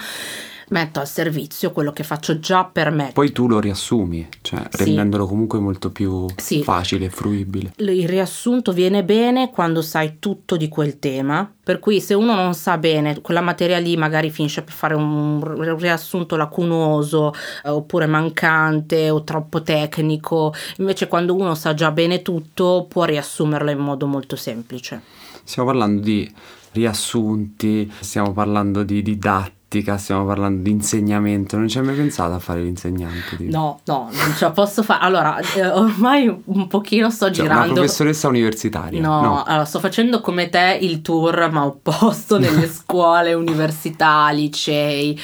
metto 0.71 1.01
al 1.01 1.07
servizio 1.09 1.71
quello 1.73 1.93
che 1.93 2.03
faccio 2.03 2.39
già 2.39 2.65
per 2.65 2.91
me. 2.91 3.11
Poi 3.13 3.33
tu 3.33 3.47
lo 3.49 3.61
riassumi, 3.61 4.29
cioè 4.43 4.63
Sì. 4.71 4.85
rendendolo 4.85 5.27
comunque 5.27 5.59
molto 5.59 5.91
più 5.91 6.27
Sì. 6.37 6.63
facile 6.63 7.07
e 7.07 7.11
fruibile. 7.11 7.73
Il 7.77 8.09
riassunto 8.09 8.73
viene 8.73 9.05
bene 9.05 9.51
quando 9.51 9.83
sai 9.83 10.17
tutto 10.19 10.57
di 10.57 10.69
quel 10.69 10.99
tema, 10.99 11.51
per 11.63 11.79
cui 11.79 12.01
se 12.01 12.15
uno 12.15 12.35
non 12.35 12.55
sa 12.55 12.79
bene 12.79 13.21
quella 13.21 13.41
materia 13.41 13.79
lì 13.79 13.97
magari 13.97 14.31
finisce 14.31 14.63
per 14.63 14.73
fare 14.73 14.95
un 14.95 15.77
riassunto 15.79 16.37
lacunoso 16.37 17.33
eh, 17.65 17.69
oppure 17.69 18.07
mancante 18.07 19.11
o 19.11 19.23
troppo 19.25 19.63
tecnico, 19.63 20.55
invece 20.79 21.09
quando 21.09 21.35
uno 21.35 21.55
sa 21.55 21.75
già 21.75 21.91
bene 21.91 22.23
tutto 22.23 22.87
può 22.89 23.05
riassumerlo 23.05 23.71
in 23.71 23.79
modo 23.79 24.07
molto 24.07 24.37
semplice. 24.37 25.01
Stiamo 25.45 25.69
parlando 25.71 26.01
di 26.03 26.31
riassunti, 26.73 27.91
stiamo 28.01 28.33
parlando 28.33 28.83
di 28.83 29.03
didattica, 29.03 29.57
stiamo 29.99 30.25
parlando 30.25 30.63
di 30.63 30.71
insegnamento. 30.71 31.57
Non 31.59 31.69
ci 31.69 31.79
hai 31.79 31.85
mai 31.85 31.95
pensato 31.95 32.33
a 32.33 32.39
fare 32.39 32.63
l'insegnante? 32.63 33.37
tipo? 33.37 33.51
No, 33.51 33.81
no, 33.85 34.09
non 34.11 34.35
ce 34.35 34.45
la 34.47 34.51
posso 34.51 34.83
fare. 34.83 35.05
Allora, 35.05 35.39
eh, 35.39 35.67
ormai 35.67 36.35
un 36.45 36.67
pochino 36.69 37.11
sto 37.11 37.31
Cioè, 37.31 37.45
una 37.45 37.55
girando. 37.55 37.75
professoressa 37.75 38.29
universitaria. 38.29 39.01
No, 39.01 39.43
allora 39.45 39.67
sto 39.67 39.79
facendo 39.79 40.21
come 40.23 40.49
te 40.49 40.79
il 40.81 41.03
tour, 41.03 41.51
ma 41.53 41.67
opposto 41.67 42.39
nelle 42.39 42.67
scuole, 42.73 43.35
università, 43.35 44.31
licei 44.31 45.21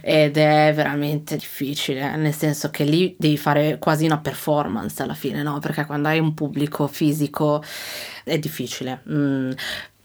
ed 0.00 0.36
è 0.38 0.72
veramente 0.74 1.36
difficile, 1.36 2.16
nel 2.16 2.34
senso 2.34 2.70
che 2.70 2.84
lì 2.84 3.14
devi 3.18 3.36
fare 3.36 3.78
quasi 3.78 4.06
una 4.06 4.18
performance 4.18 5.02
alla 5.02 5.14
fine, 5.14 5.42
no? 5.42 5.58
Perché 5.58 5.84
quando 5.84 6.08
hai 6.08 6.18
un 6.18 6.32
pubblico 6.32 6.86
fisico 6.86 7.62
è 8.24 8.38
difficile. 8.38 9.02
Mm, 9.10 9.50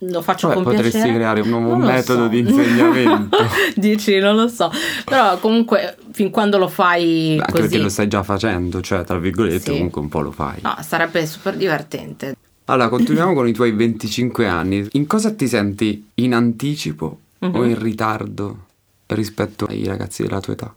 lo 0.02 0.22
faccio 0.22 0.48
Vabbè, 0.48 0.62
con 0.62 0.72
potresti 0.72 0.98
piacere. 0.98 1.14
creare 1.16 1.42
un 1.42 1.50
nuovo 1.50 1.76
metodo 1.76 2.24
so. 2.24 2.28
di 2.30 2.40
insegnamento. 2.40 3.38
Dici, 3.76 4.18
non 4.20 4.36
lo 4.36 4.48
so. 4.48 4.72
Però 5.06 5.38
comunque 5.40 5.98
fin 6.12 6.30
quando 6.30 6.58
lo 6.58 6.68
fai 6.70 7.32
Anche 7.40 7.52
così 7.52 7.62
perché 7.64 7.78
lo 7.80 7.90
stai 7.90 8.08
già 8.08 8.24
facendo, 8.24 8.82
cioè 8.82 9.04
tra 9.04 9.18
virgolette 9.20 9.60
Sì. 9.60 9.72
comunque 9.72 10.02
un 10.02 10.10
po' 10.10 10.22
lo 10.22 10.32
fai. 10.32 10.60
No, 10.62 10.76
sarebbe 10.82 11.26
super 11.26 11.56
divertente. 11.56 12.36
Allora, 12.66 12.88
continuiamo 12.90 13.34
con 13.34 13.48
i 13.48 13.52
tuoi 13.54 13.72
25 13.72 14.48
anni. 14.48 14.88
In 14.94 15.06
cosa 15.08 15.32
ti 15.34 15.48
senti 15.48 16.10
in 16.16 16.34
anticipo 16.34 17.20
o 17.40 17.48
Mhm. 17.48 17.64
in 17.70 17.80
ritardo 17.82 18.66
rispetto 19.08 19.66
ai 19.66 19.86
ragazzi 19.86 20.24
della 20.24 20.40
tua 20.40 20.54
età? 20.54 20.74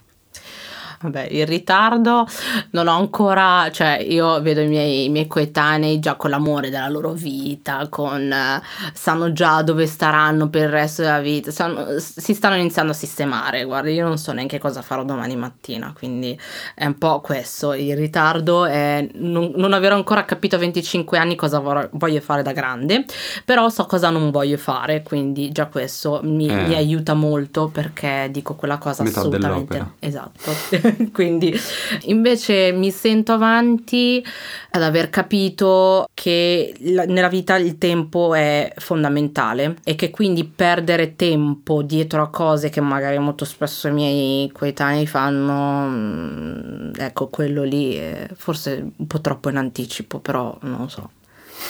Vabbè, 1.02 1.28
il 1.30 1.46
ritardo 1.46 2.26
non 2.70 2.86
ho 2.88 2.96
ancora, 2.96 3.68
cioè 3.72 3.98
io 4.08 4.40
vedo 4.40 4.60
i 4.60 4.68
miei, 4.68 5.04
i 5.04 5.08
miei 5.08 5.26
coetanei 5.26 5.98
già 5.98 6.14
con 6.14 6.30
l'amore 6.30 6.70
della 6.70 6.88
loro 6.88 7.12
vita, 7.12 7.86
con, 7.88 8.30
eh, 8.32 8.62
sanno 8.92 9.32
già 9.32 9.62
dove 9.62 9.86
staranno 9.86 10.48
per 10.48 10.62
il 10.62 10.68
resto 10.68 11.02
della 11.02 11.20
vita, 11.20 11.50
sanno- 11.50 11.98
si 11.98 12.34
stanno 12.34 12.56
iniziando 12.56 12.92
a 12.92 12.94
sistemare, 12.94 13.64
guarda, 13.64 13.90
io 13.90 14.06
non 14.06 14.16
so 14.18 14.32
neanche 14.32 14.58
cosa 14.58 14.80
farò 14.82 15.04
domani 15.04 15.34
mattina, 15.36 15.92
quindi 15.96 16.38
è 16.74 16.86
un 16.86 16.96
po' 16.98 17.20
questo, 17.20 17.72
il 17.74 17.96
ritardo 17.96 18.64
è 18.64 19.06
non, 19.14 19.52
non 19.56 19.72
aver 19.72 19.92
ancora 19.92 20.24
capito 20.24 20.56
a 20.56 20.58
25 20.60 21.18
anni 21.18 21.34
cosa 21.34 21.58
vor- 21.58 21.88
voglio 21.94 22.20
fare 22.20 22.42
da 22.42 22.52
grande, 22.52 23.04
però 23.44 23.68
so 23.68 23.86
cosa 23.86 24.10
non 24.10 24.30
voglio 24.30 24.56
fare, 24.56 25.02
quindi 25.02 25.50
già 25.50 25.66
questo 25.66 26.20
mi, 26.22 26.46
Eh. 26.48 26.66
mi 26.66 26.74
aiuta 26.74 27.14
molto 27.14 27.68
perché 27.68 28.28
dico 28.30 28.54
quella 28.54 28.78
cosa 28.78 29.02
Metà 29.02 29.18
assolutamente. 29.20 29.90
Esatto, 29.98 30.50
quindi 31.12 31.54
invece 32.02 32.72
mi 32.72 32.90
sento 32.90 33.32
avanti 33.32 34.24
ad 34.70 34.82
aver 34.82 35.10
capito 35.10 36.08
che 36.14 36.74
la- 36.80 37.04
nella 37.04 37.28
vita 37.28 37.56
il 37.56 37.78
tempo 37.78 38.34
è 38.34 38.72
fondamentale 38.76 39.76
e 39.84 39.94
che 39.94 40.10
quindi 40.10 40.44
perdere 40.44 41.16
tempo 41.16 41.82
dietro 41.82 42.22
a 42.22 42.30
cose 42.30 42.70
che 42.70 42.80
magari 42.80 43.18
molto 43.18 43.44
spesso 43.44 43.88
i 43.88 43.92
miei 43.92 44.50
coetanei 44.50 45.06
fanno, 45.06 45.88
mm, 45.88 46.92
ecco 46.96 47.28
quello 47.28 47.62
lì 47.62 48.00
forse 48.34 48.92
un 48.96 49.06
po' 49.06 49.20
troppo 49.20 49.48
in 49.50 49.56
anticipo, 49.56 50.18
però 50.20 50.56
non 50.62 50.78
lo 50.80 50.88
so. 50.88 51.10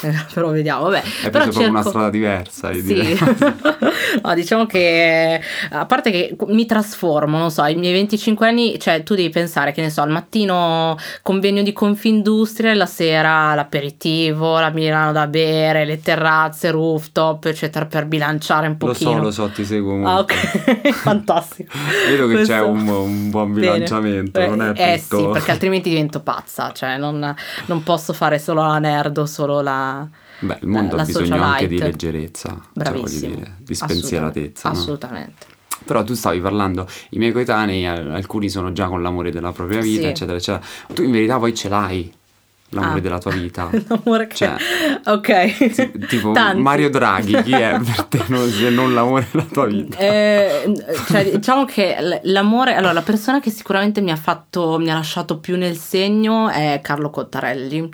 Eh, 0.03 0.15
però 0.35 0.51
vediamo, 0.51 0.85
vabbè. 0.85 1.03
Hai 1.25 1.31
però 1.31 1.45
proprio 1.45 1.69
una 1.69 1.77
cerco- 1.83 1.89
strada 1.91 2.11
diversa, 2.11 2.71
io 2.73 2.83
sì. 2.83 3.19
no, 4.23 4.35
diciamo 4.35 4.67
che 4.67 5.41
a 5.71 5.87
parte 5.87 6.11
che 6.11 6.37
mi 6.49 6.67
trasformo, 6.67 7.39
non 7.39 7.51
so, 7.51 7.63
ai 7.63 7.77
miei 7.77 7.93
25 7.93 8.47
anni, 8.49 8.79
cioè 8.79 9.03
tu 9.03 9.15
devi 9.15 9.31
pensare 9.31 9.73
che 9.73 9.81
ne 9.81 9.91
so, 9.91 10.03
al 10.03 10.11
mattino 10.11 10.97
convegno 11.23 11.63
di 11.63 11.73
Confindustria 11.73 12.71
e 12.71 12.75
la 12.75 12.87
sera 12.87 13.55
l'aperitivo, 13.55 14.59
la 14.59 14.71
Milano 14.71 15.13
da 15.13 15.27
bere, 15.27 15.85
le 15.85 16.01
terrazze, 16.01 16.71
rooftop, 16.71 17.45
eccetera, 17.47 17.87
per 17.87 18.07
bilanciare 18.07 18.67
un 18.67 18.77
Lo 18.79 18.87
pochino. 18.89 19.11
so, 19.13 19.19
lo 19.19 19.31
so, 19.31 19.49
ti 19.51 19.65
seguo 19.65 19.95
molto. 19.97 20.11
Ah, 20.11 20.19
ok, 20.21 20.91
fantastico. 20.93 21.73
Vedo 22.09 22.27
che 22.27 22.35
c'è 22.43 22.59
Questo- 22.59 22.69
un, 22.69 22.89
un 22.89 23.31
buon 23.31 23.53
Bene. 23.53 23.73
bilanciamento, 23.73 24.41
non 24.47 24.63
è 24.63 24.73
Eh, 24.75 24.93
eh 24.95 25.01
tutto... 25.09 25.19
sì, 25.19 25.29
perché 25.33 25.51
altrimenti 25.51 25.89
divento 25.91 26.21
pazza, 26.21 26.73
cioè 26.73 26.97
non, 26.99 27.35
non 27.67 27.83
posso 27.83 28.13
fare 28.13 28.39
solo 28.39 28.63
la 28.67 28.79
nerd 28.79 29.17
o 29.19 29.27
solo 29.27 29.61
la... 29.61 29.92
Beh, 30.41 30.59
il 30.63 30.69
mondo 30.69 30.97
la 30.97 31.03
ha 31.03 31.05
bisogno 31.05 31.43
anche 31.43 31.69
di 31.69 31.79
leggerezza, 31.79 32.49
cioè, 32.49 32.59
Bravissimo. 32.73 33.29
voglio 33.29 33.37
dire, 33.37 33.57
di 33.59 33.75
spensieratezza. 33.75 34.69
no? 34.71 34.75
Assolutamente. 34.75 35.47
Però 35.85 36.05
tu 36.05 36.15
stavi 36.15 36.41
parlando, 36.41 36.87
i 37.11 37.19
miei 37.19 37.33
coetanei, 37.33 37.85
eh, 37.85 37.89
alcuni 37.89 38.49
sono 38.49 38.73
già 38.73 38.87
con 38.87 39.03
l'amore 39.03 39.31
della 39.31 39.53
propria 39.53 39.81
vita, 39.81 40.03
Sì. 40.03 40.07
eccetera, 40.09 40.37
eccetera. 40.37 40.65
Tu 40.95 41.03
in 41.03 41.11
verità 41.11 41.39
poi 41.39 41.55
ce 41.55 41.69
l'hai, 41.69 42.13
l'amore 42.73 42.99
Ah. 42.99 43.01
della 43.03 43.19
tua 43.19 43.31
vita. 43.33 43.71
L'amore 43.89 44.27
che... 44.27 44.37
Cioè, 44.37 44.57
ok. 45.07 46.07
tipo 46.07 46.33
Tanti. 46.33 46.61
Mario 46.61 46.91
Draghi, 46.91 47.43
chi 47.43 47.53
è 47.53 47.79
per 47.79 48.05
te 48.05 48.23
non, 48.29 48.49
se 48.51 48.71
non 48.71 48.93
l'amore 48.95 49.27
della 49.31 49.47
tua 49.51 49.67
vita? 49.67 49.97
Eh, 49.99 50.85
cioè, 51.09 51.31
diciamo 51.31 51.65
che 51.65 52.21
l'amore, 52.25 52.75
allora 52.75 52.93
la 52.93 53.03
persona 53.03 53.41
che 53.41 53.51
sicuramente 53.51 54.01
mi 54.01 54.11
ha 54.11 54.17
fatto, 54.17 54.79
mi 54.79 54.91
ha 54.91 54.95
lasciato 54.95 55.39
più 55.39 55.57
nel 55.57 55.77
segno 55.77 56.49
è 56.49 56.81
Carlo 56.83 57.11
Cottarelli. 57.11 57.89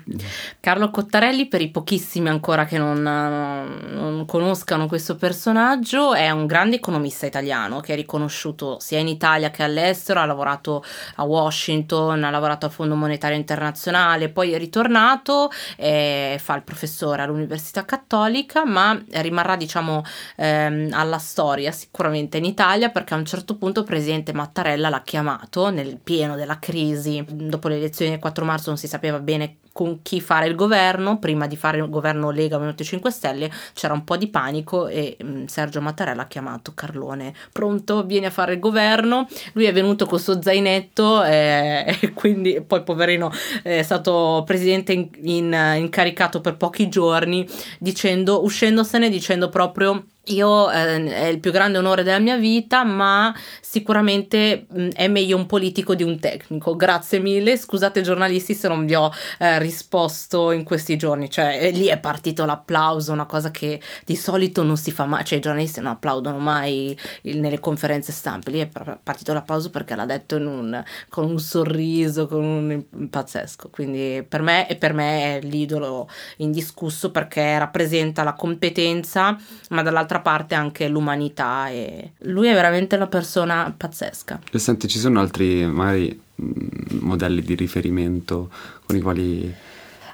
Carlo 0.59 0.89
Cottarelli, 0.89 1.47
per 1.47 1.61
i 1.61 1.69
pochissimi 1.69 2.29
ancora 2.29 2.65
che 2.65 2.77
non, 2.77 3.01
non 3.01 4.25
conoscano 4.25 4.87
questo 4.87 5.15
personaggio, 5.15 6.13
è 6.13 6.29
un 6.31 6.45
grande 6.45 6.77
economista 6.77 7.25
italiano 7.25 7.79
che 7.79 7.93
è 7.93 7.95
riconosciuto 7.95 8.77
sia 8.79 8.99
in 8.99 9.07
Italia 9.07 9.49
che 9.51 9.63
all'estero, 9.63 10.19
ha 10.19 10.25
lavorato 10.25 10.83
a 11.15 11.23
Washington, 11.23 12.23
ha 12.23 12.29
lavorato 12.29 12.65
al 12.65 12.71
Fondo 12.71 12.95
Monetario 12.95 13.37
Internazionale, 13.37 14.29
poi 14.29 14.51
è 14.53 14.57
ritornato 14.69 15.49
e 15.75 16.39
fa 16.39 16.55
il 16.55 16.61
professore 16.61 17.23
all'Università 17.23 17.83
Cattolica, 17.83 18.65
ma 18.65 18.99
rimarrà 19.13 19.55
diciamo 19.55 20.03
ehm, 20.37 20.89
alla 20.93 21.17
storia 21.17 21.71
sicuramente 21.71 22.37
in 22.37 22.45
Italia 22.45 22.89
perché 22.89 23.15
a 23.15 23.17
un 23.17 23.25
certo 23.25 23.57
punto 23.57 23.81
il 23.81 23.85
presidente 23.85 24.31
Mattarella 24.31 24.89
l'ha 24.89 25.01
chiamato 25.01 25.71
nel 25.71 25.97
pieno 25.97 26.35
della 26.35 26.59
crisi, 26.59 27.25
dopo 27.27 27.67
le 27.67 27.77
elezioni 27.77 28.11
del 28.11 28.19
4 28.19 28.45
marzo 28.45 28.69
non 28.69 28.77
si 28.77 28.87
sapeva 28.87 29.19
bene 29.19 29.57
con 29.79 30.01
chi 30.01 30.19
fare 30.19 30.45
il 30.45 30.55
governo, 30.55 31.19
prima 31.19 31.47
di 31.47 31.55
fare 31.55 31.77
il 31.77 31.89
governo 31.89 32.31
Lega 32.31 32.55
Movimento 32.55 32.83
5 32.83 33.09
Stelle 33.11 33.49
c'era 33.73 33.93
un 33.93 34.03
po' 34.03 34.17
di 34.17 34.27
panico 34.27 34.87
e 34.87 35.15
mm, 35.23 35.45
Sergio 35.45 35.79
Mattarella 35.79 36.23
ha 36.23 36.27
chiamato 36.27 36.73
Carlone, 36.75 37.33
pronto, 37.53 38.03
vieni 38.03 38.25
a 38.25 38.29
fare 38.29 38.55
il 38.55 38.59
governo, 38.59 39.25
lui 39.53 39.63
è 39.63 39.71
venuto 39.71 40.05
col 40.05 40.19
suo 40.19 40.41
zainetto 40.41 41.23
eh, 41.23 41.95
e 41.97 42.11
quindi 42.11 42.61
poi 42.61 42.83
poverino 42.83 43.31
è 43.63 43.81
stato 43.81 44.43
presidente 44.45 44.91
in- 44.91 45.07
in- 45.21 45.73
incaricato 45.77 46.41
per 46.41 46.57
pochi 46.57 46.89
giorni 46.89 47.47
dicendo, 47.79 48.43
uscendosene 48.43 49.09
dicendo 49.09 49.47
proprio 49.47 50.03
io 50.25 50.69
eh, 50.69 51.03
è 51.05 51.25
il 51.25 51.39
più 51.39 51.51
grande 51.51 51.79
onore 51.79 52.03
della 52.03 52.19
mia 52.19 52.37
vita, 52.37 52.83
ma 52.83 53.33
sicuramente 53.61 54.67
mh, 54.69 54.89
è 54.89 55.07
meglio 55.07 55.35
un 55.37 55.47
politico 55.47 55.95
di 55.95 56.03
un 56.03 56.19
tecnico. 56.19 56.75
Grazie 56.75 57.19
mille. 57.19 57.57
Scusate 57.57 58.01
giornalisti 58.01 58.53
se 58.53 58.67
non 58.67 58.85
vi 58.85 58.93
ho 58.93 59.11
eh, 59.39 59.57
risposto 59.57 60.51
in 60.51 60.63
questi 60.63 60.97
giorni. 60.97 61.29
Cioè, 61.31 61.57
eh, 61.61 61.71
lì 61.71 61.87
è 61.87 61.97
partito 61.99 62.45
l'applauso, 62.45 63.11
una 63.11 63.25
cosa 63.25 63.49
che 63.49 63.81
di 64.05 64.15
solito 64.15 64.61
non 64.63 64.77
si 64.77 64.91
fa 64.91 65.05
mai, 65.05 65.25
cioè 65.25 65.39
i 65.39 65.41
giornalisti 65.41 65.79
non 65.79 65.93
applaudono 65.93 66.37
mai 66.37 66.95
il- 67.23 67.39
nelle 67.39 67.59
conferenze 67.59 68.11
stampe. 68.11 68.51
Lì 68.51 68.59
è 68.59 68.69
partito 69.01 69.33
l'applauso 69.33 69.71
perché 69.71 69.95
l'ha 69.95 70.05
detto 70.05 70.35
un- 70.35 70.83
con 71.09 71.25
un 71.25 71.39
sorriso, 71.39 72.27
con 72.27 72.43
un 72.91 73.09
pazzesco. 73.09 73.69
Quindi 73.69 74.23
per 74.27 74.41
me 74.43 74.67
e 74.69 74.75
per 74.75 74.93
me 74.93 75.37
è 75.37 75.41
l'idolo 75.41 76.07
indiscusso 76.37 77.09
perché 77.11 77.57
rappresenta 77.57 78.23
la 78.23 78.33
competenza, 78.33 79.35
ma 79.69 79.81
dall'altra 80.09 80.19
parte 80.19 80.55
anche 80.55 80.87
l'umanità 80.87 81.69
e 81.69 82.13
lui 82.19 82.47
è 82.47 82.53
veramente 82.53 82.95
una 82.95 83.07
persona 83.07 83.73
pazzesca. 83.75 84.39
E 84.51 84.57
senti, 84.59 84.87
ci 84.87 84.97
sono 84.97 85.19
altri 85.19 85.65
magari 85.65 86.19
mh, 86.35 86.97
modelli 87.01 87.41
di 87.41 87.53
riferimento 87.53 88.49
con 88.85 88.95
i 88.95 89.01
quali 89.01 89.53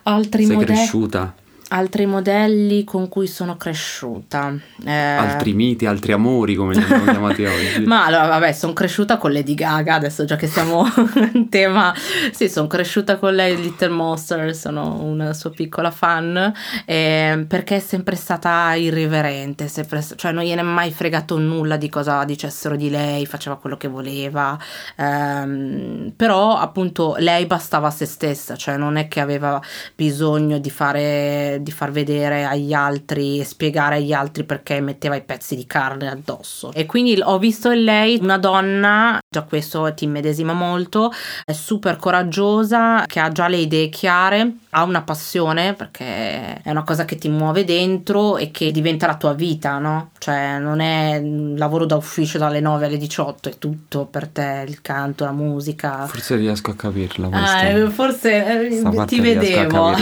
Altri 0.03 0.45
sei 0.45 0.55
modelli 0.55 0.75
cresciuta? 0.75 1.33
Altri 1.67 2.05
modelli 2.05 2.83
con 2.83 3.09
cui 3.09 3.25
sono 3.25 3.57
cresciuta. 3.57 4.53
Eh... 4.85 4.91
Altri 4.91 5.53
miti, 5.53 5.87
altri 5.87 6.11
amori, 6.11 6.53
come 6.53 6.75
li 6.75 6.83
abbiamo 6.83 7.05
chiamati 7.05 7.43
oggi. 7.45 7.83
Ma 7.85 8.05
allora, 8.05 8.27
vabbè, 8.27 8.51
sono 8.51 8.73
cresciuta 8.73 9.17
con 9.17 9.33
Lady 9.33 9.55
Gaga, 9.55 9.95
adesso 9.95 10.25
già 10.25 10.35
che 10.35 10.45
siamo 10.45 10.85
in 11.33 11.49
tema. 11.49 11.91
Sì, 12.31 12.49
sono 12.49 12.67
cresciuta 12.67 13.17
con 13.17 13.33
lei, 13.33 13.59
Little 13.59 13.89
Monster, 13.89 14.55
sono 14.55 15.01
una 15.01 15.33
sua 15.33 15.49
piccola 15.49 15.89
fan, 15.89 16.53
eh, 16.85 17.45
perché 17.47 17.77
è 17.77 17.79
sempre 17.79 18.15
stata 18.15 18.75
irriverente, 18.75 19.67
sempre, 19.67 20.05
cioè 20.15 20.31
non 20.31 20.43
gliene 20.43 20.61
è 20.61 20.63
mai 20.63 20.91
fregato 20.91 21.39
nulla 21.39 21.77
di 21.77 21.89
cosa 21.89 22.23
dicessero 22.25 22.75
di 22.75 22.91
lei, 22.91 23.25
faceva 23.25 23.57
quello 23.57 23.75
che 23.75 23.87
voleva. 23.87 24.55
Ehm, 24.97 26.13
però, 26.15 26.57
appunto, 26.57 27.15
lei 27.17 27.47
bastava 27.47 27.87
a 27.87 27.91
se 27.91 28.05
stessa, 28.05 28.55
cioè 28.55 28.77
non 28.77 28.97
è 28.97 29.07
che 29.07 29.19
aveva 29.19 29.59
bisogno 29.95 30.59
di 30.59 30.69
fare 30.69 31.53
di 31.61 31.71
far 31.71 31.91
vedere 31.91 32.45
agli 32.45 32.73
altri 32.73 33.39
e 33.39 33.43
spiegare 33.43 33.97
agli 33.97 34.13
altri 34.13 34.43
perché 34.43 34.79
metteva 34.81 35.15
i 35.15 35.23
pezzi 35.23 35.55
di 35.55 35.65
carne 35.65 36.09
addosso. 36.09 36.71
E 36.73 36.85
quindi 36.85 37.19
ho 37.21 37.37
visto 37.37 37.71
in 37.71 37.83
lei 37.83 38.17
una 38.21 38.37
donna, 38.37 39.19
già 39.29 39.43
questo 39.43 39.93
ti 39.93 40.05
immedesima 40.05 40.53
molto, 40.53 41.11
è 41.43 41.53
super 41.53 41.97
coraggiosa, 41.97 43.03
che 43.05 43.19
ha 43.19 43.29
già 43.29 43.47
le 43.47 43.57
idee 43.57 43.89
chiare, 43.89 44.57
ha 44.71 44.83
una 44.83 45.01
passione 45.01 45.73
perché 45.73 46.61
è 46.61 46.69
una 46.69 46.83
cosa 46.83 47.05
che 47.05 47.17
ti 47.17 47.29
muove 47.29 47.63
dentro 47.63 48.37
e 48.37 48.51
che 48.51 48.71
diventa 48.71 49.07
la 49.07 49.15
tua 49.15 49.33
vita, 49.33 49.77
no? 49.77 50.11
Cioè 50.17 50.59
non 50.59 50.79
è 50.81 51.17
un 51.17 51.55
lavoro 51.57 51.85
da 51.85 51.95
ufficio 51.95 52.37
dalle 52.37 52.59
9 52.59 52.85
alle 52.85 52.97
18, 52.97 53.49
è 53.49 53.57
tutto 53.57 54.05
per 54.05 54.27
te, 54.27 54.65
il 54.67 54.81
canto, 54.81 55.23
la 55.23 55.31
musica. 55.31 56.05
Forse 56.07 56.35
riesco 56.35 56.71
a 56.71 56.75
capirla. 56.75 57.29
Ah, 57.31 57.89
forse 57.89 58.67
eh, 58.67 58.81
ti 59.07 59.19
vedevo, 59.19 59.93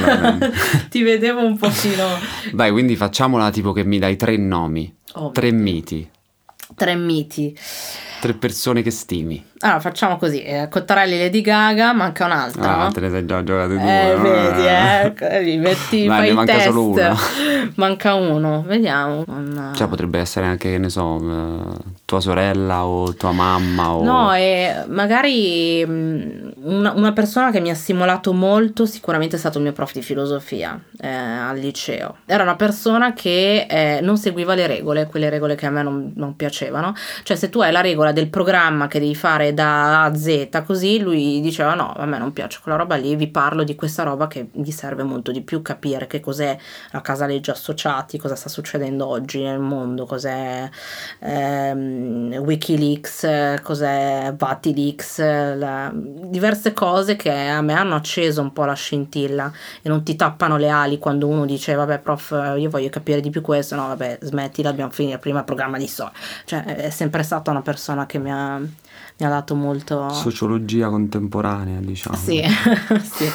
ti 0.89 1.03
vedevo 1.03 1.42
un 1.45 1.57
pochino. 1.57 2.07
Dai, 2.53 2.71
quindi 2.71 2.95
facciamola 2.95 3.49
tipo 3.51 3.71
che 3.71 3.83
mi 3.83 3.99
dai 3.99 4.15
tre 4.15 4.37
nomi, 4.37 4.93
oh. 5.13 5.31
tre 5.31 5.51
miti. 5.51 6.09
Tre 6.75 6.95
miti. 6.95 7.55
Tre 8.23 8.35
persone 8.35 8.81
che 8.81 8.89
stimi. 8.89 9.51
Allora, 9.59 9.81
facciamo 9.81 10.15
così: 10.15 10.41
eh, 10.43 10.69
Cottarelli 10.69 11.17
Lady 11.17 11.41
Gaga, 11.41 11.91
manca 11.91 12.23
un'altra. 12.23 12.77
Ah, 12.77 12.83
no? 12.83 12.91
te 12.93 13.01
ne 13.01 13.09
sei 13.09 13.25
già 13.25 13.43
giocate 13.43 13.77
due. 13.77 14.11
Eh, 14.11 14.15
no? 14.15 14.21
vedi, 14.21 14.65
eh, 14.65 15.41
li 15.41 15.57
metti, 15.59 16.07
Vai, 16.07 16.27
fai 16.27 16.33
manca 16.33 16.53
test. 16.53 16.65
solo 16.67 16.87
uno. 16.87 17.17
manca 17.75 18.13
uno, 18.13 18.63
vediamo. 18.65 19.25
Una... 19.27 19.73
Cioè, 19.75 19.87
potrebbe 19.89 20.19
essere 20.19 20.45
anche, 20.45 20.71
che 20.71 20.77
ne 20.77 20.89
so, 20.89 21.03
uh, 21.03 21.77
tua 22.05 22.21
sorella 22.21 22.85
o 22.85 23.13
tua 23.13 23.33
mamma. 23.33 23.93
O... 23.93 24.03
No, 24.05 24.33
e 24.33 24.85
magari 24.87 25.85
mm, 25.85 26.49
una, 26.61 26.93
una, 26.93 27.11
persona 27.11 27.51
che 27.51 27.59
mi 27.59 27.71
ha 27.71 27.75
stimolato 27.75 28.31
molto, 28.31 28.85
sicuramente 28.85 29.35
è 29.35 29.39
stato 29.39 29.57
il 29.57 29.65
mio 29.65 29.73
prof 29.73 29.91
di 29.91 30.01
filosofia 30.01 30.79
eh, 30.97 31.09
al 31.09 31.57
liceo. 31.57 32.19
Era 32.25 32.43
una 32.43 32.55
persona 32.55 33.11
che 33.11 33.65
eh, 33.69 33.99
non 34.01 34.17
seguiva 34.17 34.55
le 34.55 34.65
regole, 34.65 35.07
quelle 35.07 35.29
regole 35.29 35.55
che 35.55 35.65
a 35.65 35.71
me 35.71 35.83
non, 35.83 36.13
non 36.15 36.37
piacevano. 36.37 36.93
Cioè, 37.23 37.35
se 37.35 37.49
tu 37.49 37.59
hai 37.59 37.73
la 37.73 37.81
regola 37.81 38.11
del 38.13 38.29
programma 38.29 38.87
che 38.87 38.99
devi 38.99 39.15
fare 39.15 39.53
da 39.53 40.03
A 40.03 40.05
a 40.05 40.15
Z, 40.15 40.63
così 40.65 40.99
lui 40.99 41.41
diceva: 41.41 41.73
No, 41.73 41.91
a 41.93 42.05
me 42.05 42.17
non 42.17 42.31
piace 42.31 42.59
quella 42.61 42.77
roba 42.77 42.95
lì, 42.95 43.15
vi 43.15 43.27
parlo 43.27 43.63
di 43.63 43.75
questa 43.75 44.03
roba 44.03 44.27
che 44.27 44.49
gli 44.51 44.71
serve 44.71 45.03
molto 45.03 45.31
di 45.31 45.41
più 45.41 45.61
capire 45.61 46.07
che 46.07 46.19
cos'è 46.19 46.57
la 46.91 47.01
casa 47.01 47.25
legge 47.25 47.51
associati, 47.51 48.17
cosa 48.17 48.35
sta 48.35 48.49
succedendo 48.49 49.07
oggi 49.07 49.41
nel 49.41 49.59
mondo, 49.59 50.05
cos'è 50.05 50.69
ehm, 51.19 52.35
Wikileaks, 52.37 53.61
cos'è 53.61 54.33
Vatileaks, 54.37 55.19
la, 55.19 55.91
diverse 55.93 56.73
cose 56.73 57.15
che 57.15 57.31
a 57.31 57.61
me 57.61 57.73
hanno 57.73 57.95
acceso 57.95 58.41
un 58.41 58.53
po' 58.53 58.65
la 58.65 58.73
scintilla 58.73 59.51
e 59.81 59.89
non 59.89 60.03
ti 60.03 60.15
tappano 60.15 60.57
le 60.57 60.69
ali 60.69 60.97
quando 60.99 61.27
uno 61.27 61.45
dice: 61.45 61.73
Vabbè, 61.73 61.99
prof, 61.99 62.31
io 62.57 62.69
voglio 62.69 62.89
capire 62.89 63.19
di 63.21 63.29
più 63.29 63.41
questo. 63.41 63.75
No, 63.75 63.87
vabbè, 63.87 64.19
smettila, 64.21 64.69
abbiamo 64.69 64.91
finito 64.91 65.17
prima 65.17 65.39
il 65.39 65.45
programma 65.45 65.77
di 65.77 65.87
so. 65.87 66.11
Cioè, 66.45 66.63
è 66.63 66.89
sempre 66.89 67.23
stata 67.23 67.51
una 67.51 67.61
persona 67.61 68.02
che 68.05 68.19
mi 68.19 68.31
ha, 68.31 68.57
mi 68.57 69.25
ha 69.25 69.29
dato 69.29 69.55
molto... 69.55 70.09
Sociologia 70.09 70.89
contemporanea, 70.89 71.79
diciamo. 71.79 72.15
Sì, 72.15 72.43
sì. 73.01 73.31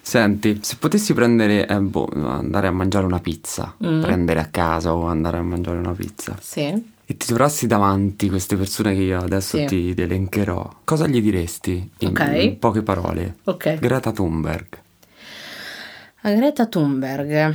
Senti, 0.00 0.58
se 0.62 0.76
potessi 0.78 1.14
prendere, 1.14 1.66
eh, 1.66 1.78
boh, 1.78 2.08
andare 2.12 2.66
a 2.66 2.70
mangiare 2.70 3.06
una 3.06 3.20
pizza, 3.20 3.74
mm. 3.84 4.02
prendere 4.02 4.40
a 4.40 4.46
casa 4.46 4.94
o 4.94 5.06
andare 5.06 5.38
a 5.38 5.42
mangiare 5.42 5.78
una 5.78 5.92
pizza. 5.92 6.36
Sì. 6.40 6.92
E 7.06 7.16
ti 7.16 7.26
trovassi 7.26 7.66
davanti 7.66 8.28
queste 8.28 8.56
persone 8.56 8.94
che 8.94 9.00
io 9.00 9.18
adesso 9.18 9.58
sì. 9.58 9.64
ti 9.66 9.94
elencherò, 9.96 10.80
cosa 10.84 11.06
gli 11.06 11.20
diresti 11.20 11.90
in, 11.98 12.08
okay. 12.08 12.46
in 12.46 12.58
poche 12.58 12.82
parole? 12.82 13.36
Ok. 13.44 13.78
Greta 13.78 14.12
Thunberg. 14.12 14.78
A 16.22 16.30
Greta 16.32 16.66
Thunberg 16.66 17.54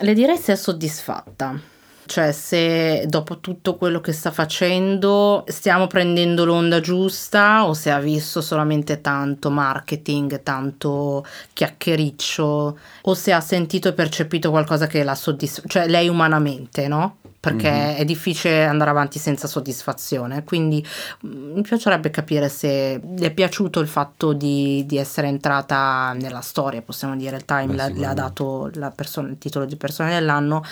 le 0.00 0.14
direi 0.14 0.38
se 0.38 0.52
è 0.52 0.56
soddisfatta 0.56 1.58
cioè 2.06 2.32
se 2.32 3.04
dopo 3.06 3.38
tutto 3.38 3.76
quello 3.76 4.00
che 4.00 4.12
sta 4.12 4.30
facendo 4.30 5.44
stiamo 5.46 5.86
prendendo 5.86 6.44
l'onda 6.44 6.80
giusta 6.80 7.66
o 7.66 7.74
se 7.74 7.90
ha 7.90 7.98
visto 7.98 8.40
solamente 8.40 9.00
tanto 9.00 9.50
marketing, 9.50 10.42
tanto 10.42 11.24
chiacchiericcio 11.52 12.78
o 13.02 13.14
se 13.14 13.32
ha 13.32 13.40
sentito 13.40 13.88
e 13.88 13.92
percepito 13.92 14.50
qualcosa 14.50 14.86
che 14.86 15.02
la 15.02 15.14
soddisfa, 15.14 15.62
cioè 15.66 15.88
lei 15.88 16.08
umanamente, 16.08 16.88
no? 16.88 17.16
perché 17.42 17.68
mm-hmm. 17.68 17.96
è 17.96 18.04
difficile 18.04 18.64
andare 18.66 18.90
avanti 18.90 19.18
senza 19.18 19.48
soddisfazione. 19.48 20.44
Quindi 20.44 20.86
mm, 21.26 21.54
mi 21.54 21.62
piacerebbe 21.62 22.08
capire 22.08 22.48
se 22.48 23.00
le 23.02 23.26
è 23.26 23.32
piaciuto 23.32 23.80
il 23.80 23.88
fatto 23.88 24.32
di, 24.32 24.86
di 24.86 24.96
essere 24.96 25.26
entrata 25.26 26.12
nella 26.12 26.40
storia, 26.40 26.82
possiamo 26.82 27.16
dire, 27.16 27.34
il 27.34 27.44
Time 27.44 27.74
Beh, 27.74 27.94
le 27.94 28.06
ha 28.06 28.14
dato 28.14 28.70
persona, 28.94 29.28
il 29.28 29.38
titolo 29.38 29.64
di 29.64 29.74
persona 29.74 30.10
dell'anno, 30.10 30.62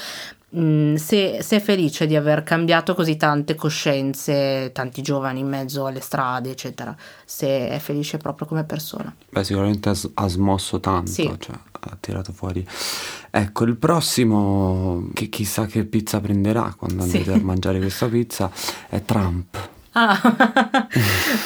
Mm, 0.56 0.96
se, 0.96 1.42
se, 1.42 1.56
è 1.56 1.60
felice 1.60 2.06
di 2.06 2.16
aver 2.16 2.42
cambiato 2.42 2.94
così 2.94 3.16
tante 3.16 3.54
coscienze, 3.54 4.72
tanti 4.72 5.00
giovani 5.00 5.38
in 5.40 5.48
mezzo 5.48 5.86
alle 5.86 6.00
strade, 6.00 6.50
eccetera, 6.50 6.96
se 7.24 7.68
è 7.68 7.78
felice 7.78 8.16
proprio 8.16 8.48
come 8.48 8.64
persona. 8.64 9.14
Beh, 9.28 9.44
sicuramente 9.44 9.90
ha, 9.90 9.96
ha 10.14 10.26
smosso 10.26 10.80
tanto, 10.80 11.10
sì. 11.10 11.32
cioè, 11.38 11.54
ha 11.70 11.96
tirato 12.00 12.32
fuori. 12.32 12.66
Ecco, 13.30 13.64
il 13.64 13.76
prossimo, 13.76 15.08
che 15.14 15.28
chissà 15.28 15.66
che 15.66 15.84
pizza 15.84 16.20
prenderà 16.20 16.74
quando 16.76 17.04
andrete 17.04 17.32
sì. 17.32 17.38
a 17.38 17.42
mangiare 17.42 17.78
questa 17.78 18.08
pizza, 18.08 18.50
è 18.88 19.02
Trump. 19.04 19.78
Ah, 19.92 20.16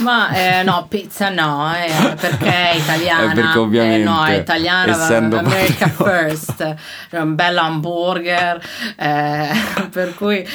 ma 0.00 0.28
eh, 0.34 0.62
no, 0.64 0.84
pizza 0.86 1.30
no, 1.30 1.72
eh, 1.74 2.14
perché 2.14 2.72
è 2.72 2.74
italiana. 2.76 3.12
Eh, 3.24 3.34
perché 3.34 3.58
ovviamente, 3.58 4.00
eh, 4.00 4.04
no, 4.04 4.24
è 4.24 4.34
italiana, 4.34 4.92
essendo 4.92 5.38
America 5.38 5.88
first, 5.88 6.74
cioè 7.10 7.20
un 7.20 7.34
bel 7.34 7.56
hamburger, 7.56 8.60
eh, 8.96 9.48
per 9.90 10.14
cui 10.14 10.46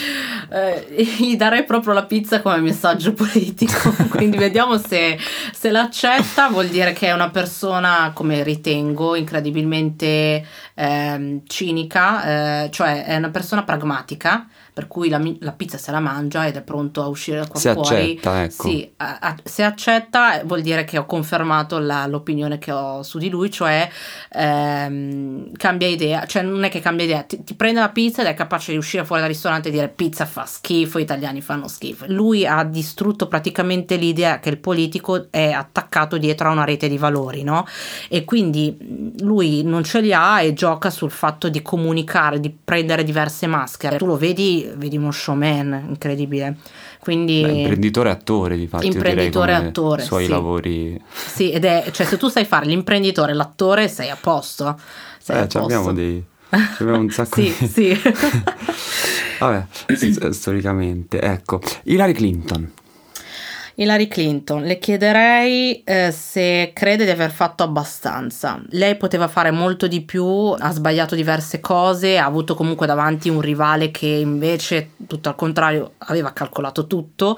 eh, 0.52 1.16
gli 1.18 1.36
darei 1.36 1.64
proprio 1.64 1.94
la 1.94 2.04
pizza 2.04 2.42
come 2.42 2.58
messaggio 2.60 3.14
politico, 3.14 3.94
quindi 4.10 4.38
vediamo 4.38 4.78
se, 4.78 5.18
se 5.52 5.72
l'accetta, 5.72 6.50
vuol 6.50 6.68
dire 6.68 6.94
che 6.94 7.08
è 7.08 7.12
una 7.12 7.30
persona, 7.30 8.12
come 8.14 8.44
ritengo, 8.44 9.16
incredibilmente 9.16 10.46
ehm, 10.76 11.42
cinica, 11.48 12.64
eh, 12.64 12.70
cioè 12.72 13.06
è 13.06 13.16
una 13.16 13.30
persona 13.30 13.64
pragmatica 13.64 14.46
per 14.80 14.88
cui 14.88 15.10
la, 15.10 15.22
la, 15.40 15.52
pizza 15.52 15.78
se 15.78 15.92
la 15.92 16.00
mangia 16.00 16.48
ed 16.48 16.56
è 16.56 16.62
pronto 16.62 17.04
a 17.04 17.08
uscire 17.08 17.46
qua 17.50 17.60
se 17.60 17.74
fuori. 17.74 17.96
Accetta, 17.96 18.44
ecco. 18.44 18.70
Sì, 18.70 18.90
a, 18.96 19.18
a, 19.20 19.36
se 19.44 19.64
accetta 19.64 20.42
vuol 20.46 20.62
dire 20.62 20.86
che 20.86 20.98
ho 20.98 21.06
confermato 21.06 21.80
la, 21.80 22.08
l'opinione 22.08 22.60
che 22.60 22.72
ho 22.72 23.04
su 23.04 23.18
di 23.18 23.28
lui, 23.28 23.52
cioè 23.52 23.90
ehm, 24.32 25.52
cambia 25.58 25.88
idea, 25.88 26.26
cioè 26.26 26.44
non 26.44 26.64
è 26.64 26.70
che 26.70 26.80
cambia 26.80 27.04
idea, 27.04 27.24
ti, 27.24 27.44
ti, 27.44 27.56
prende 27.56 27.82
la 27.82 27.90
pizza 27.90 28.22
ed 28.22 28.30
è 28.30 28.34
capace 28.36 28.72
di 28.72 28.78
uscire 28.78 29.04
fuori 29.04 29.20
dal 29.20 29.30
ristorante 29.30 29.68
e 29.68 29.72
dire 29.74 29.90
pizza 29.90 30.26
fa 30.26 30.46
schifo, 30.46 30.98
gli 30.98 31.02
italiani 31.02 31.42
fanno 31.42 31.68
schifo. 31.68 32.06
Lui 32.08 32.48
ha 32.48 32.64
distrutto 32.64 33.28
praticamente 33.28 33.98
l'idea 33.98 34.40
che 34.40 34.48
il 34.48 34.60
politico 34.60 35.28
è 35.30 35.52
attaccato 35.52 36.18
dietro 36.18 36.48
a 36.48 36.52
una 36.54 36.64
rete 36.64 36.88
di 36.88 36.98
valori, 36.98 37.44
no? 37.44 37.68
E 38.08 38.24
quindi 38.24 39.14
lui 39.20 39.62
non 39.64 39.84
ce 39.84 40.00
li 40.00 40.14
ha 40.14 40.42
e 40.42 40.54
gioca 40.54 40.90
sul 40.90 41.12
fatto 41.12 41.50
di 41.50 41.62
comunicare, 41.62 42.40
di 42.40 42.50
prendere 42.64 43.04
diverse 43.04 43.46
maschere. 43.46 43.98
Tu 43.98 44.06
lo 44.06 44.16
vedi 44.16 44.69
vedi 44.76 44.98
uno 44.98 45.12
showman 45.12 45.86
incredibile. 45.90 46.58
Quindi 47.00 47.42
Beh, 47.42 47.52
imprenditore 47.52 48.10
attore 48.10 48.58
di 48.58 48.68
fatto 48.68 48.86
imprenditore 48.86 49.54
attore 49.54 50.02
i 50.02 50.06
suoi 50.06 50.26
sì. 50.26 50.30
lavori 50.30 51.02
sì 51.14 51.50
ed 51.50 51.64
è 51.64 51.90
cioè 51.92 52.06
se 52.06 52.18
tu 52.18 52.28
sai 52.28 52.44
fare 52.44 52.66
l'imprenditore 52.66 53.32
e 53.32 53.36
l'attore 53.36 53.88
sei 53.88 54.10
a 54.10 54.18
posto 54.20 54.78
sei 55.18 55.38
eh, 55.38 55.40
a 55.40 55.44
posto. 55.44 55.60
abbiamo 55.60 55.94
dei 55.94 56.22
abbiamo 56.50 57.00
un 57.00 57.10
sacco 57.10 57.36
sì, 57.42 57.56
di 57.58 57.68
sì. 57.68 58.02
vabbè 59.40 59.66
storicamente 60.32 61.22
ecco 61.22 61.62
Hillary 61.84 62.14
Clinton 62.14 62.70
Hillary 63.80 64.10
Clinton, 64.10 64.64
le 64.64 64.78
chiederei 64.78 65.84
eh, 65.86 66.12
se 66.12 66.72
crede 66.74 67.06
di 67.06 67.12
aver 67.12 67.32
fatto 67.32 67.64
abbastanza. 67.64 68.62
Lei 68.72 68.98
poteva 68.98 69.30
fare 69.30 69.52
molto 69.52 69.88
di 69.88 70.02
più, 70.02 70.26
ha 70.26 70.72
sbagliato 70.72 71.16
diverse 71.16 71.62
cose, 71.62 72.18
ha 72.18 72.26
avuto 72.26 72.56
comunque 72.56 72.86
davanti 72.86 73.30
un 73.30 73.40
rivale 73.40 73.90
che 73.90 74.08
invece, 74.08 74.92
tutto 75.08 75.30
al 75.30 75.36
contrario, 75.36 75.94
aveva 76.00 76.34
calcolato 76.34 76.88
tutto 76.88 77.38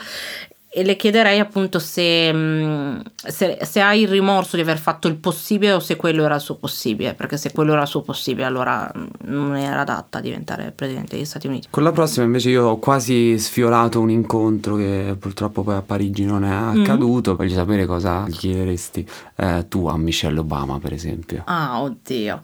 e 0.74 0.86
le 0.86 0.96
chiederei 0.96 1.38
appunto 1.40 1.80
se, 1.80 2.32
mm, 2.32 3.00
se, 3.14 3.60
se, 3.62 3.82
ha 3.82 3.94
il 3.94 4.08
rimorso 4.08 4.56
di 4.56 4.62
aver 4.62 4.78
fatto 4.78 5.10
il 5.10 5.18
possibile 5.18 5.74
o 5.74 5.82
se 5.82 5.98
quello 5.98 6.24
era 6.24 6.36
il 6.36 6.42
suo 6.42 6.56
possibile, 6.56 7.14
perché 7.14 7.36
se 7.36 7.52
quello 7.52 7.74
era 7.74 7.82
il 7.82 7.90
suo 7.90 8.04
possibile 8.04 8.46
allora 8.46 8.90
mm, 8.98 9.06
non 9.24 9.58
era 9.58 9.82
adatta 9.82 10.20
a 10.20 10.22
diventare 10.22 10.72
presidente 10.74 11.18
degli 11.18 11.26
Stati 11.26 11.48
Uniti. 11.48 11.68
Con 11.70 11.84
la 11.84 11.92
prossima 11.92 12.24
invece 12.24 12.52
io 12.52 12.68
ho 12.68 12.80
quasi 12.80 13.38
sfiorato 13.38 14.00
un 14.00 14.12
incontro 14.12 14.78
che 14.78 15.18
purtroppo 15.20 15.64
poi 15.64 15.76
a 15.76 15.82
Parigi 15.82 16.24
non 16.24 16.46
è 16.46 16.58
mm. 16.58 16.80
accaduto, 16.80 17.34
mm. 17.34 17.36
voglio 17.36 17.54
sapere 17.54 17.86
cosa 17.86 18.24
gli 18.30 18.38
chiederesti 18.38 19.06
eh, 19.36 19.66
tu 19.68 19.88
a 19.88 19.98
Michelle 19.98 20.40
Obama 20.40 20.80
per 20.80 20.94
esempio. 20.94 21.44
Ah 21.48 21.82
oddio, 21.82 22.40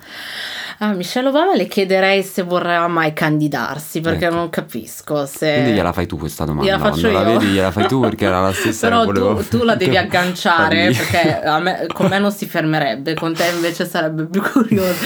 a 0.80 0.92
Michelle 0.92 1.30
Obama 1.30 1.56
le 1.56 1.68
chiederei 1.68 2.24
se 2.24 2.44
vorrà 2.44 2.86
mai 2.90 3.14
candidarsi 3.14 4.02
perché 4.02 4.26
ecco. 4.26 4.36
non 4.36 4.50
capisco 4.50 5.26
se... 5.26 5.54
Quindi 5.54 5.72
gliela 5.72 5.94
fai 5.94 6.08
tu 6.08 6.18
questa 6.18 6.44
domanda, 6.44 6.70
gliela 6.70 6.84
faccio 6.84 7.04
non 7.04 7.12
io. 7.12 7.18
la 7.20 7.24
vedi 7.24 7.46
gliela 7.46 7.72
fai 7.72 7.88
tu 7.88 8.02
perché 8.17 8.17
perché 8.18 8.26
era 8.26 8.42
la 8.42 8.52
stessa 8.52 8.90
Però 8.90 9.06
tu, 9.06 9.48
tu, 9.48 9.64
la 9.64 9.76
devi 9.78 9.96
agganciare 9.96 10.92
perché 10.92 11.42
me, 11.62 11.86
con 11.94 12.08
me 12.08 12.18
non 12.18 12.32
si 12.32 12.48
fermerebbe, 12.48 13.14
con 13.14 13.34
te 13.34 13.46
invece 13.54 13.86
sarebbe 13.86 14.26
più 14.26 14.42
curioso. 14.42 15.06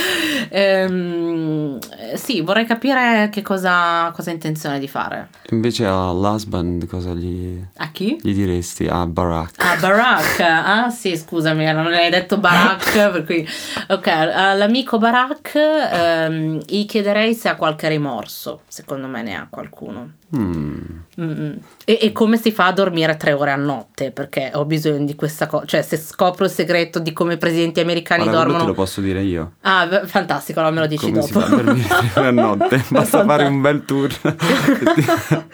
Ehm, 0.50 1.78
sì, 2.16 2.42
vorrei 2.42 2.66
capire 2.66 3.30
che 3.32 3.42
cosa, 3.42 4.12
cosa 4.16 4.30
ha 4.30 4.34
intenzione 4.34 4.80
di 4.80 4.88
fare. 4.88 5.30
Invece 5.50 5.86
all'husband 5.86 6.88
cosa 6.88 7.12
gli... 7.12 7.62
A 7.78 7.92
chi? 7.92 8.18
Gli 8.22 8.34
diresti? 8.34 8.88
A 8.88 9.06
Barack. 9.06 9.64
A 9.64 9.76
Barack? 9.80 10.40
Ah 10.40 10.90
sì, 10.90 11.18
scusami, 11.18 11.66
non 11.74 11.88
hai 11.88 12.10
detto 12.10 12.38
Barack, 12.38 12.94
per 13.12 13.26
cui... 13.26 13.48
Ok, 13.90 14.08
all'amico 14.08 14.98
Barack 14.98 15.56
ehm, 15.56 16.62
gli 16.66 16.86
chiederei 16.86 17.34
se 17.34 17.50
ha 17.50 17.56
qualche 17.56 17.90
rimorso, 17.90 18.62
secondo 18.68 19.08
me 19.08 19.22
ne 19.22 19.36
ha 19.36 19.48
qualcuno. 19.50 20.20
Mm. 20.38 21.56
E, 21.84 22.00
e, 22.02 22.12
come 22.14 22.38
si 22.38 22.52
fa 22.52 22.68
a 22.68 22.72
dormire 22.72 23.18
tre 23.18 23.34
ore 23.34 23.52
a 23.52 23.58
notte? 23.58 24.12
Perché 24.12 24.52
ho 24.54 24.64
bisogno 24.64 25.04
di 25.04 25.16
questa 25.16 25.48
cosa. 25.48 25.66
Cioè, 25.66 25.82
se 25.82 25.98
scopro 25.98 26.46
il 26.46 26.52
segreto 26.52 27.00
di 27.00 27.12
come 27.12 27.34
i 27.34 27.38
presidenti 27.38 27.82
americani 27.82 28.24
Ora, 28.24 28.32
dormono. 28.32 28.60
te 28.60 28.66
lo 28.68 28.74
posso 28.74 29.02
dire 29.02 29.22
io. 29.22 29.54
Ah, 29.62 30.04
fantastico, 30.06 30.60
allora 30.60 30.74
me 30.74 30.82
lo 30.82 30.88
dici 30.88 31.12
come 31.12 31.20
dopo. 31.20 31.28
Si 31.28 31.34
fa 31.34 31.46
a 31.46 31.50
dormire 31.50 31.88
tre 31.88 32.12
ore 32.16 32.28
a 32.28 32.32
notte. 32.32 32.84
Basta 32.90 33.26
fare 33.26 33.44
un 33.46 33.60
bel 33.60 33.84
tour. 33.84 34.10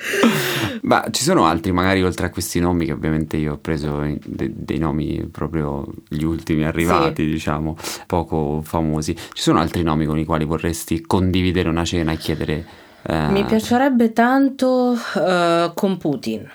Ma 0.84 1.06
ci 1.10 1.24
sono 1.24 1.46
altri, 1.46 1.72
magari 1.72 2.04
oltre 2.04 2.28
a 2.28 2.30
questi 2.30 2.60
nomi, 2.60 2.86
che 2.86 2.92
ovviamente 2.92 3.36
io 3.36 3.54
ho 3.54 3.58
preso 3.58 4.00
de- 4.24 4.54
dei 4.56 4.78
nomi 4.78 5.28
proprio 5.32 5.86
gli 6.08 6.24
ultimi 6.24 6.66
arrivati, 6.66 7.24
sì. 7.24 7.32
diciamo, 7.32 7.76
poco 8.06 8.62
famosi. 8.64 9.16
Ci 9.16 9.42
sono 9.42 9.60
altri 9.60 9.82
nomi 9.82 10.06
con 10.06 10.20
i 10.20 10.24
quali 10.24 10.46
vorresti 10.46 11.02
condividere 11.02 11.68
una 11.68 11.84
cena 11.84 12.12
e 12.12 12.18
chiedere 12.18 12.66
eh. 13.08 13.28
Mi 13.30 13.46
piacerebbe 13.46 14.12
tanto 14.12 14.98
uh, 15.16 15.74
con 15.74 15.98
Putin. 15.98 16.50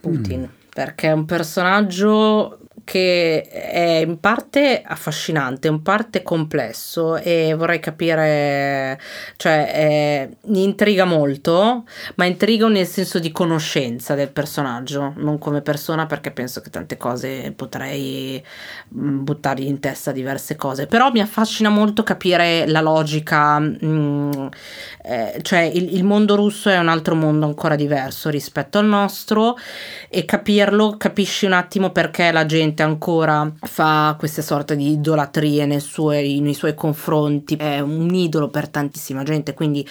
Putin, 0.00 0.40
mm. 0.40 0.68
perché 0.72 1.08
è 1.08 1.12
un 1.12 1.24
personaggio 1.24 2.60
che 2.86 3.42
è 3.42 4.04
in 4.06 4.20
parte 4.20 4.80
affascinante, 4.80 5.66
in 5.66 5.82
parte 5.82 6.22
complesso 6.22 7.16
e 7.16 7.52
vorrei 7.54 7.80
capire, 7.80 8.96
cioè 9.36 9.72
è, 9.72 10.28
mi 10.44 10.62
intriga 10.62 11.04
molto, 11.04 11.84
ma 12.14 12.26
intriga 12.26 12.68
nel 12.68 12.86
senso 12.86 13.18
di 13.18 13.32
conoscenza 13.32 14.14
del 14.14 14.30
personaggio, 14.30 15.14
non 15.16 15.36
come 15.38 15.62
persona 15.62 16.06
perché 16.06 16.30
penso 16.30 16.60
che 16.60 16.70
tante 16.70 16.96
cose 16.96 17.52
potrei 17.56 18.40
mm, 18.94 19.24
buttargli 19.24 19.66
in 19.66 19.80
testa 19.80 20.12
diverse 20.12 20.54
cose, 20.54 20.86
però 20.86 21.10
mi 21.10 21.20
affascina 21.20 21.68
molto 21.68 22.04
capire 22.04 22.68
la 22.68 22.80
logica, 22.80 23.58
mh, 23.58 23.78
mm, 23.84 24.46
eh, 25.02 25.38
cioè 25.42 25.62
il, 25.62 25.96
il 25.96 26.04
mondo 26.04 26.36
russo 26.36 26.70
è 26.70 26.78
un 26.78 26.88
altro 26.88 27.16
mondo 27.16 27.46
ancora 27.46 27.74
diverso 27.74 28.30
rispetto 28.30 28.78
al 28.78 28.86
nostro 28.86 29.56
e 30.08 30.24
capirlo 30.24 30.94
capisci 30.96 31.46
un 31.46 31.52
attimo 31.52 31.90
perché 31.90 32.30
la 32.30 32.46
gente 32.46 32.74
gente 32.76 32.82
ancora 32.82 33.50
fa 33.62 34.14
queste 34.18 34.42
sorte 34.42 34.76
di 34.76 34.92
idolatrie 34.92 35.64
nei 35.64 35.80
suoi, 35.80 36.40
nei 36.40 36.52
suoi 36.52 36.74
confronti, 36.74 37.56
è 37.56 37.80
un 37.80 38.12
idolo 38.14 38.48
per 38.48 38.68
tantissima 38.68 39.22
gente, 39.22 39.54
quindi 39.54 39.86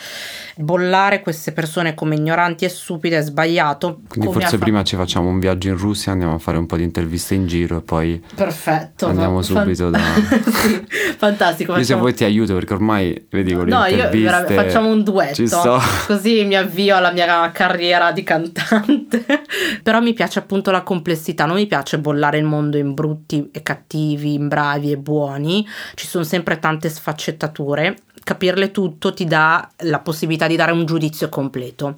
bollare 0.57 1.21
queste 1.21 1.51
persone 1.51 1.95
come 1.95 2.15
ignoranti 2.15 2.65
e 2.65 2.69
stupide 2.69 3.17
è 3.17 3.21
sbagliato. 3.21 4.01
Quindi 4.07 4.31
forse 4.31 4.57
prima 4.59 4.83
ci 4.83 4.95
facciamo 4.95 5.29
un 5.29 5.39
viaggio 5.39 5.69
in 5.69 5.77
Russia, 5.77 6.11
andiamo 6.11 6.35
a 6.35 6.37
fare 6.37 6.57
un 6.57 6.67
po' 6.67 6.77
di 6.77 6.83
interviste 6.83 7.33
in 7.33 7.47
giro 7.47 7.77
e 7.77 7.81
poi 7.81 8.23
Perfetto, 8.35 9.07
andiamo 9.07 9.41
subito 9.41 9.89
da... 9.89 9.99
sì, 9.99 10.85
fantastico. 11.17 11.71
Io 11.71 11.79
facciamo... 11.79 11.83
se 11.83 11.95
vuoi 11.95 12.13
ti 12.13 12.23
aiuto 12.23 12.53
perché 12.53 12.73
ormai 12.73 13.25
vedi 13.29 13.53
con 13.53 13.67
no, 13.67 13.85
interviste... 13.85 14.53
io 14.53 14.61
facciamo 14.61 14.89
un 14.89 15.03
duetto, 15.03 15.81
così 16.05 16.43
mi 16.45 16.55
avvio 16.55 16.95
alla 16.95 17.11
mia 17.11 17.51
carriera 17.51 18.11
di 18.11 18.23
cantante. 18.23 19.25
Però 19.81 19.99
mi 20.01 20.13
piace 20.13 20.39
appunto 20.39 20.71
la 20.71 20.81
complessità, 20.81 21.45
non 21.45 21.55
mi 21.55 21.65
piace 21.65 21.99
bollare 21.99 22.37
il 22.37 22.43
mondo 22.43 22.74
mondo 22.75 22.77
in 22.77 22.93
brutti 22.93 23.49
e 23.51 23.63
cattivi, 23.63 24.33
in 24.33 24.47
bravi 24.47 24.91
e 24.91 24.97
buoni, 24.97 25.65
ci 25.95 26.07
sono 26.07 26.23
sempre 26.23 26.59
tante 26.59 26.89
sfaccettature. 26.89 27.97
Capirle 28.23 28.71
tutto 28.71 29.13
ti 29.13 29.25
dà 29.25 29.69
la 29.81 29.99
possibilità 29.99 30.47
di 30.47 30.55
dare 30.55 30.71
un 30.71 30.85
giudizio 30.85 31.29
completo. 31.29 31.97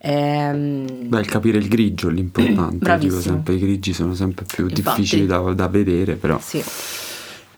Ehm... 0.00 1.08
Beh, 1.08 1.20
il 1.20 1.26
capire 1.26 1.58
il 1.58 1.68
grigio 1.68 2.08
è 2.08 2.12
l'importante. 2.12 2.98
Dico 2.98 3.20
sempre, 3.20 3.54
i 3.54 3.58
grigi 3.58 3.92
sono 3.92 4.14
sempre 4.14 4.46
più 4.46 4.68
Infatti, 4.68 5.00
difficili 5.00 5.26
da, 5.26 5.38
da 5.52 5.68
vedere, 5.68 6.14
però. 6.14 6.38
Sì. 6.40 6.62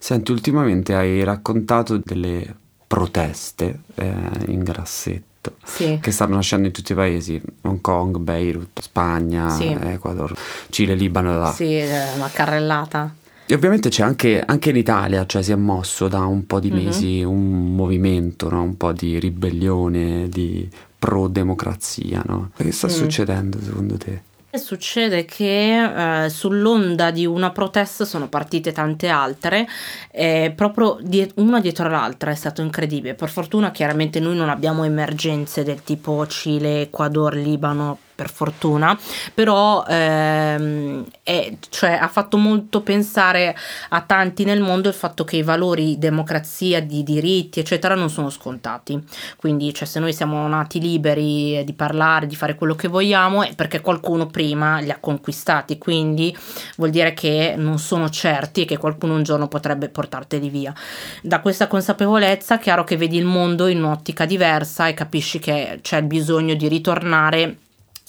Senti, 0.00 0.33
ultimamente 0.33 0.94
hai 0.94 1.22
raccontato 1.22 2.00
delle 2.02 2.57
proteste 2.88 3.81
eh, 3.94 4.14
in 4.46 4.64
grassetto 4.64 5.27
sì. 5.62 5.98
che 6.00 6.11
stanno 6.11 6.37
nascendo 6.37 6.66
in 6.66 6.72
tutti 6.72 6.92
i 6.92 6.94
paesi, 6.94 7.40
Hong 7.62 7.80
Kong, 7.80 8.18
Beirut, 8.18 8.80
Spagna, 8.80 9.48
sì. 9.50 9.66
Ecuador, 9.68 10.34
Cile, 10.70 10.94
Libano. 10.94 11.38
Là. 11.38 11.52
Sì, 11.52 11.82
una 12.16 12.30
carrellata. 12.32 13.14
E 13.50 13.54
ovviamente 13.54 13.88
c'è 13.88 14.02
anche, 14.02 14.42
anche, 14.44 14.70
in 14.70 14.76
Italia, 14.76 15.24
cioè 15.24 15.42
si 15.42 15.52
è 15.52 15.56
mosso 15.56 16.06
da 16.06 16.20
un 16.26 16.46
po' 16.46 16.61
di 16.61 16.70
mhm. 16.70 16.84
mesi 16.84 17.06
mm-hmm. 17.06 17.28
un 17.28 17.74
movimento, 17.74 18.50
no? 18.50 18.62
un 18.62 18.76
po' 18.76 18.92
di 18.92 19.18
ribellione, 19.18 20.28
di 20.28 20.68
pro-democrazia. 20.98 22.22
No? 22.26 22.50
Che 22.54 22.70
sta 22.72 22.88
mm. 22.88 22.90
succedendo 22.90 23.58
secondo 23.62 23.96
te? 23.96 24.22
Succede 24.58 25.24
che 25.24 26.24
eh, 26.24 26.28
sull'onda 26.28 27.10
di 27.10 27.26
una 27.26 27.50
protesta 27.50 28.04
sono 28.04 28.28
partite 28.28 28.72
tante 28.72 29.08
altre, 29.08 29.66
eh, 30.10 30.52
proprio 30.54 30.98
die- 31.00 31.30
una 31.36 31.60
dietro 31.60 31.88
l'altra, 31.88 32.30
è 32.30 32.34
stato 32.34 32.60
incredibile. 32.62 33.14
Per 33.14 33.28
fortuna 33.30 33.70
chiaramente 33.70 34.20
noi 34.20 34.36
non 34.36 34.48
abbiamo 34.48 34.84
emergenze 34.84 35.62
del 35.64 35.82
tipo 35.82 36.26
Cile, 36.26 36.82
Ecuador, 36.82 37.34
Libano, 37.34 37.98
per 38.18 38.33
fortuna, 38.33 38.98
però 39.33 39.85
ehm, 39.87 41.04
è, 41.22 41.57
cioè, 41.68 41.92
ha 41.92 42.09
fatto 42.09 42.37
molto 42.37 42.81
pensare 42.81 43.57
a 43.90 44.00
tanti 44.00 44.42
nel 44.42 44.61
mondo 44.61 44.88
il 44.88 44.94
fatto 44.94 45.22
che 45.22 45.37
i 45.37 45.44
valori 45.44 45.98
democrazia, 45.98 46.83
di 46.83 47.04
diritti, 47.04 47.61
eccetera, 47.61 47.94
non 47.94 48.11
sono 48.11 48.28
scontati. 48.28 49.00
Quindi, 49.37 49.72
cioè, 49.72 49.87
se 49.87 50.00
noi 50.00 50.12
siamo 50.12 50.48
nati 50.48 50.81
liberi 50.81 51.62
di 51.64 51.72
parlare, 51.74 52.26
di 52.26 52.35
fare 52.35 52.57
quello 52.57 52.74
che 52.74 52.88
vogliamo, 52.88 53.44
è 53.44 53.54
perché 53.54 53.81
qualcuno 53.81 54.26
prima 54.26 54.81
li 54.81 54.90
ha 54.90 54.98
conquistati. 54.98 55.78
Quindi 55.78 56.37
vuol 56.76 56.90
dire 56.90 57.14
che 57.14 57.54
non 57.57 57.78
sono 57.78 58.09
certi 58.09 58.62
e 58.62 58.64
che 58.64 58.78
qualcuno 58.78 59.14
un 59.14 59.22
giorno 59.22 59.46
potrebbe 59.46 59.90
portarteli 59.90 60.48
via. 60.48 60.74
Da 61.22 61.38
questa 61.38 61.68
consapevolezza, 61.68 62.59
chiaro 62.59 62.83
che 62.83 62.96
vedi 62.96 63.16
il 63.16 63.26
mondo 63.26 63.68
in 63.68 63.78
un'ottica 63.78 64.24
diversa 64.24 64.88
e 64.88 64.94
capisci 64.94 65.38
che 65.38 65.78
c'è 65.83 65.98
il 65.98 66.07
bisogno 66.07 66.54
di 66.54 66.66
ritornare 66.66 67.59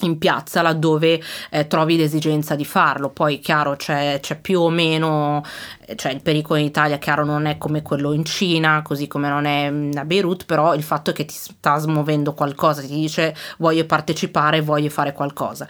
in 0.06 0.18
piazza 0.18 0.62
laddove 0.62 1.20
eh, 1.50 1.66
trovi 1.66 1.96
l'esigenza 1.96 2.54
di 2.54 2.64
farlo. 2.64 3.10
Poi, 3.10 3.38
chiaro, 3.40 3.76
c'è, 3.76 4.18
c'è, 4.20 4.38
più 4.38 4.60
o 4.60 4.70
meno, 4.70 5.42
cioè 5.96 6.12
il 6.12 6.22
pericolo 6.22 6.58
in 6.58 6.66
Italia, 6.66 6.98
chiaro, 6.98 7.24
non 7.24 7.46
è 7.46 7.58
come 7.58 7.82
quello 7.82 8.12
in 8.12 8.24
Cina, 8.24 8.82
così 8.82 9.06
come 9.06 9.28
non 9.28 9.44
è 9.44 9.66
a 9.94 10.04
Beirut, 10.04 10.44
però 10.44 10.74
il 10.74 10.82
fatto 10.82 11.10
è 11.10 11.12
che 11.12 11.24
ti 11.24 11.34
sta 11.34 11.78
smuovendo 11.78 12.34
qualcosa, 12.34 12.80
ti 12.80 12.88
dice 12.88 13.34
voglio 13.58 13.84
partecipare, 13.84 14.60
voglio 14.60 14.90
fare 14.90 15.12
qualcosa. 15.12 15.66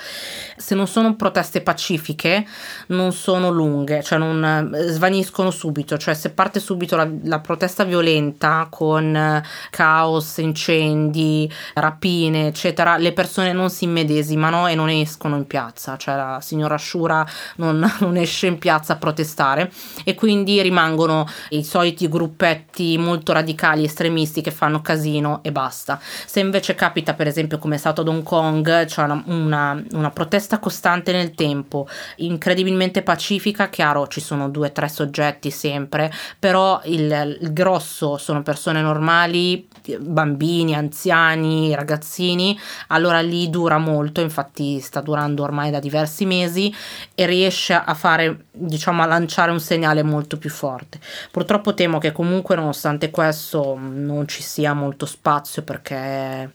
Se 0.56 0.74
non 0.74 0.86
sono 0.86 1.16
proteste 1.16 1.62
pacifiche, 1.62 2.46
non 2.88 3.12
sono 3.12 3.50
lunghe, 3.50 4.02
cioè 4.02 4.18
non 4.18 4.72
eh, 4.74 4.88
svaniscono 4.90 5.50
subito, 5.50 5.96
cioè 5.96 6.14
se 6.14 6.30
parte 6.30 6.60
subito 6.60 6.96
la, 6.96 7.08
la 7.24 7.40
protesta 7.40 7.84
violenta 7.84 8.68
con 8.70 9.14
eh, 9.14 9.42
caos, 9.70 10.38
incendi, 10.38 11.50
rapine, 11.74 12.48
eccetera, 12.48 12.96
le 12.96 13.12
persone 13.12 13.52
non 13.52 13.70
si 13.70 13.84
immediatamente 13.84 14.19
immedesimano 14.20 14.66
e 14.66 14.74
non 14.74 14.88
escono 14.88 15.36
in 15.36 15.46
piazza, 15.46 15.96
cioè 15.96 16.14
la 16.14 16.38
signora 16.40 16.76
Shura 16.78 17.26
non, 17.56 17.90
non 18.00 18.16
esce 18.16 18.46
in 18.46 18.58
piazza 18.58 18.94
a 18.94 18.96
protestare. 18.96 19.70
E 20.04 20.14
quindi 20.14 20.60
rimangono 20.62 21.26
i 21.50 21.64
soliti 21.64 22.08
gruppetti 22.08 22.96
molto 22.98 23.32
radicali, 23.32 23.84
estremisti 23.84 24.40
che 24.40 24.50
fanno 24.50 24.80
casino 24.80 25.40
e 25.42 25.52
basta. 25.52 25.98
Se 26.00 26.40
invece 26.40 26.74
capita 26.74 27.14
per 27.14 27.26
esempio 27.26 27.58
come 27.58 27.76
è 27.76 27.78
stato 27.78 28.02
ad 28.02 28.08
Hong 28.08 28.22
Kong, 28.22 28.86
cioè 28.86 29.04
una, 29.06 29.22
una, 29.26 29.82
una 29.92 30.10
protesta 30.10 30.58
costante 30.58 31.12
nel 31.12 31.34
tempo, 31.34 31.88
incredibilmente 32.16 33.02
pacifica, 33.02 33.68
chiaro 33.68 34.06
ci 34.06 34.20
sono 34.20 34.48
due 34.48 34.68
o 34.68 34.72
tre 34.72 34.88
soggetti 34.88 35.50
sempre, 35.50 36.12
però 36.38 36.80
il, 36.84 37.38
il 37.40 37.52
grosso 37.52 38.16
sono 38.18 38.42
persone 38.42 38.80
normali, 38.82 39.68
bambini, 39.98 40.74
anziani, 40.74 41.74
ragazzini, 41.74 42.58
allora 42.88 43.20
lì 43.20 43.48
dura 43.50 43.78
molto 43.78 44.09
molto, 44.10 44.20
infatti 44.20 44.80
sta 44.80 45.00
durando 45.00 45.42
ormai 45.42 45.70
da 45.70 45.78
diversi 45.78 46.26
mesi 46.26 46.74
e 47.14 47.26
riesce 47.26 47.72
a 47.72 47.94
fare, 47.94 48.46
diciamo, 48.50 49.02
a 49.02 49.06
lanciare 49.06 49.52
un 49.52 49.60
segnale 49.60 50.02
molto 50.02 50.36
più 50.36 50.50
forte. 50.50 50.98
Purtroppo 51.30 51.72
temo 51.74 51.98
che 51.98 52.12
comunque 52.12 52.56
nonostante 52.56 53.10
questo 53.10 53.78
non 53.78 54.26
ci 54.26 54.42
sia 54.42 54.74
molto 54.74 55.06
spazio 55.06 55.62
perché 55.62 56.50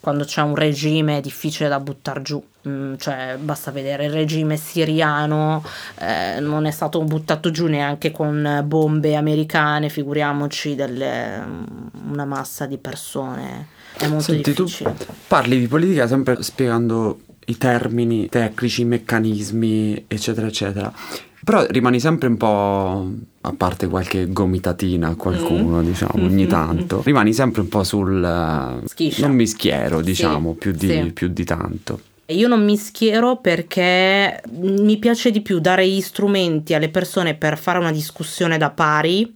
quando 0.00 0.24
c'è 0.24 0.40
un 0.40 0.54
regime 0.54 1.18
è 1.18 1.20
difficile 1.20 1.68
da 1.68 1.80
buttare 1.80 2.22
giù, 2.22 2.40
mm, 2.68 2.94
cioè 2.96 3.36
basta 3.40 3.72
vedere 3.72 4.04
il 4.04 4.12
regime 4.12 4.56
siriano 4.56 5.64
eh, 5.98 6.38
non 6.38 6.64
è 6.64 6.70
stato 6.70 7.02
buttato 7.02 7.50
giù 7.50 7.66
neanche 7.66 8.12
con 8.12 8.62
bombe 8.64 9.16
americane, 9.16 9.88
figuriamoci 9.88 10.76
delle, 10.76 11.42
una 12.08 12.24
massa 12.24 12.66
di 12.66 12.78
persone, 12.78 13.66
è 13.98 14.06
molto 14.08 14.32
Senti, 14.32 14.52
difficile. 14.52 14.94
Tu 14.94 15.04
parli 15.26 15.58
di 15.58 15.66
politica 15.68 16.06
sempre 16.06 16.42
spiegando 16.42 17.20
i 17.46 17.56
termini 17.56 18.28
tecnici, 18.28 18.82
i 18.82 18.84
meccanismi, 18.84 20.04
eccetera, 20.08 20.46
eccetera. 20.46 20.92
Però 21.44 21.64
rimani 21.68 22.00
sempre 22.00 22.28
un 22.28 22.36
po', 22.36 23.08
a 23.42 23.52
parte 23.56 23.86
qualche 23.86 24.32
gomitatina 24.32 25.08
a 25.08 25.14
qualcuno, 25.14 25.80
mm. 25.80 25.84
diciamo, 25.84 26.24
ogni 26.24 26.34
mm-hmm. 26.34 26.48
tanto, 26.48 27.02
rimani 27.04 27.32
sempre 27.32 27.60
un 27.60 27.68
po' 27.68 27.84
sul... 27.84 28.82
Schiscia. 28.84 29.26
Non 29.26 29.36
mi 29.36 29.46
schiero, 29.46 30.00
diciamo, 30.00 30.52
sì, 30.52 30.58
più, 30.58 30.72
di, 30.72 30.88
sì. 30.88 31.12
più 31.12 31.28
di 31.28 31.44
tanto. 31.44 32.00
Io 32.30 32.48
non 32.48 32.64
mi 32.64 32.76
schiero 32.76 33.36
perché 33.36 34.42
mi 34.50 34.96
piace 34.98 35.30
di 35.30 35.40
più 35.40 35.60
dare 35.60 35.86
gli 35.86 36.00
strumenti 36.00 36.74
alle 36.74 36.88
persone 36.88 37.34
per 37.34 37.56
fare 37.56 37.78
una 37.78 37.92
discussione 37.92 38.58
da 38.58 38.70
pari 38.70 39.32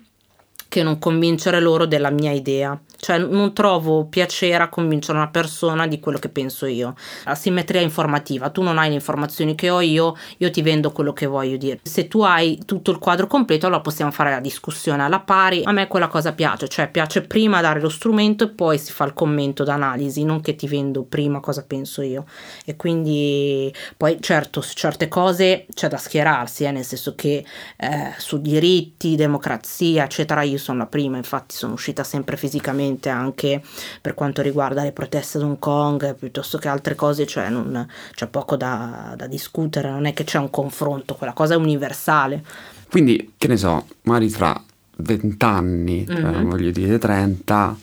che 0.66 0.82
non 0.82 0.98
convincere 0.98 1.60
loro 1.60 1.86
della 1.86 2.10
mia 2.10 2.32
idea. 2.32 2.76
Cioè 3.00 3.16
non 3.16 3.54
trovo 3.54 4.04
piacere 4.04 4.62
a 4.62 4.68
convincere 4.68 5.16
una 5.16 5.28
persona 5.28 5.86
di 5.86 5.98
quello 6.00 6.18
che 6.18 6.28
penso 6.28 6.66
io. 6.66 6.94
La 7.24 7.34
simmetria 7.34 7.80
informativa, 7.80 8.50
tu 8.50 8.62
non 8.62 8.76
hai 8.76 8.90
le 8.90 8.94
informazioni 8.96 9.54
che 9.54 9.70
ho 9.70 9.80
io, 9.80 10.14
io 10.36 10.50
ti 10.50 10.60
vendo 10.60 10.92
quello 10.92 11.14
che 11.14 11.24
voglio 11.24 11.56
dire. 11.56 11.80
Se 11.82 12.08
tu 12.08 12.20
hai 12.20 12.60
tutto 12.66 12.90
il 12.90 12.98
quadro 12.98 13.26
completo, 13.26 13.66
allora 13.66 13.80
possiamo 13.80 14.10
fare 14.10 14.30
la 14.30 14.40
discussione 14.40 15.02
alla 15.02 15.20
pari. 15.20 15.62
A 15.64 15.72
me 15.72 15.88
quella 15.88 16.08
cosa 16.08 16.32
piace, 16.32 16.68
cioè 16.68 16.90
piace 16.90 17.22
prima 17.22 17.62
dare 17.62 17.80
lo 17.80 17.88
strumento 17.88 18.44
e 18.44 18.48
poi 18.48 18.76
si 18.76 18.92
fa 18.92 19.04
il 19.04 19.14
commento 19.14 19.64
d'analisi, 19.64 20.22
non 20.22 20.42
che 20.42 20.54
ti 20.54 20.68
vendo 20.68 21.02
prima 21.02 21.40
cosa 21.40 21.64
penso 21.64 22.02
io. 22.02 22.26
E 22.66 22.76
quindi 22.76 23.72
poi 23.96 24.18
certo, 24.20 24.60
su 24.60 24.74
certe 24.74 25.08
cose 25.08 25.66
c'è 25.72 25.88
da 25.88 25.96
schierarsi, 25.96 26.64
eh, 26.64 26.70
nel 26.70 26.84
senso 26.84 27.14
che 27.14 27.44
eh, 27.76 28.12
su 28.18 28.40
diritti, 28.40 29.16
democrazia, 29.16 30.04
eccetera, 30.04 30.42
io 30.42 30.58
sono 30.58 30.78
la 30.78 30.86
prima, 30.86 31.16
infatti 31.16 31.54
sono 31.54 31.72
uscita 31.72 32.04
sempre 32.04 32.36
fisicamente 32.36 32.88
anche 33.08 33.62
per 34.00 34.14
quanto 34.14 34.42
riguarda 34.42 34.82
le 34.82 34.92
proteste 34.92 35.38
ad 35.38 35.44
Hong 35.44 35.58
Kong 35.58 36.14
piuttosto 36.16 36.58
che 36.58 36.68
altre 36.68 36.94
cose, 36.94 37.26
cioè 37.26 37.48
non, 37.48 37.86
c'è 38.14 38.26
poco 38.26 38.56
da, 38.56 39.14
da 39.16 39.26
discutere, 39.26 39.90
non 39.90 40.06
è 40.06 40.12
che 40.12 40.24
c'è 40.24 40.38
un 40.38 40.50
confronto, 40.50 41.14
quella 41.14 41.32
cosa 41.32 41.54
è 41.54 41.56
universale. 41.56 42.44
Quindi, 42.90 43.34
che 43.36 43.46
ne 43.46 43.56
so, 43.56 43.86
magari 44.02 44.30
tra 44.30 44.60
vent'anni, 44.96 46.06
mm-hmm. 46.08 46.48
voglio 46.48 46.70
dire 46.70 46.98
30, 46.98 47.78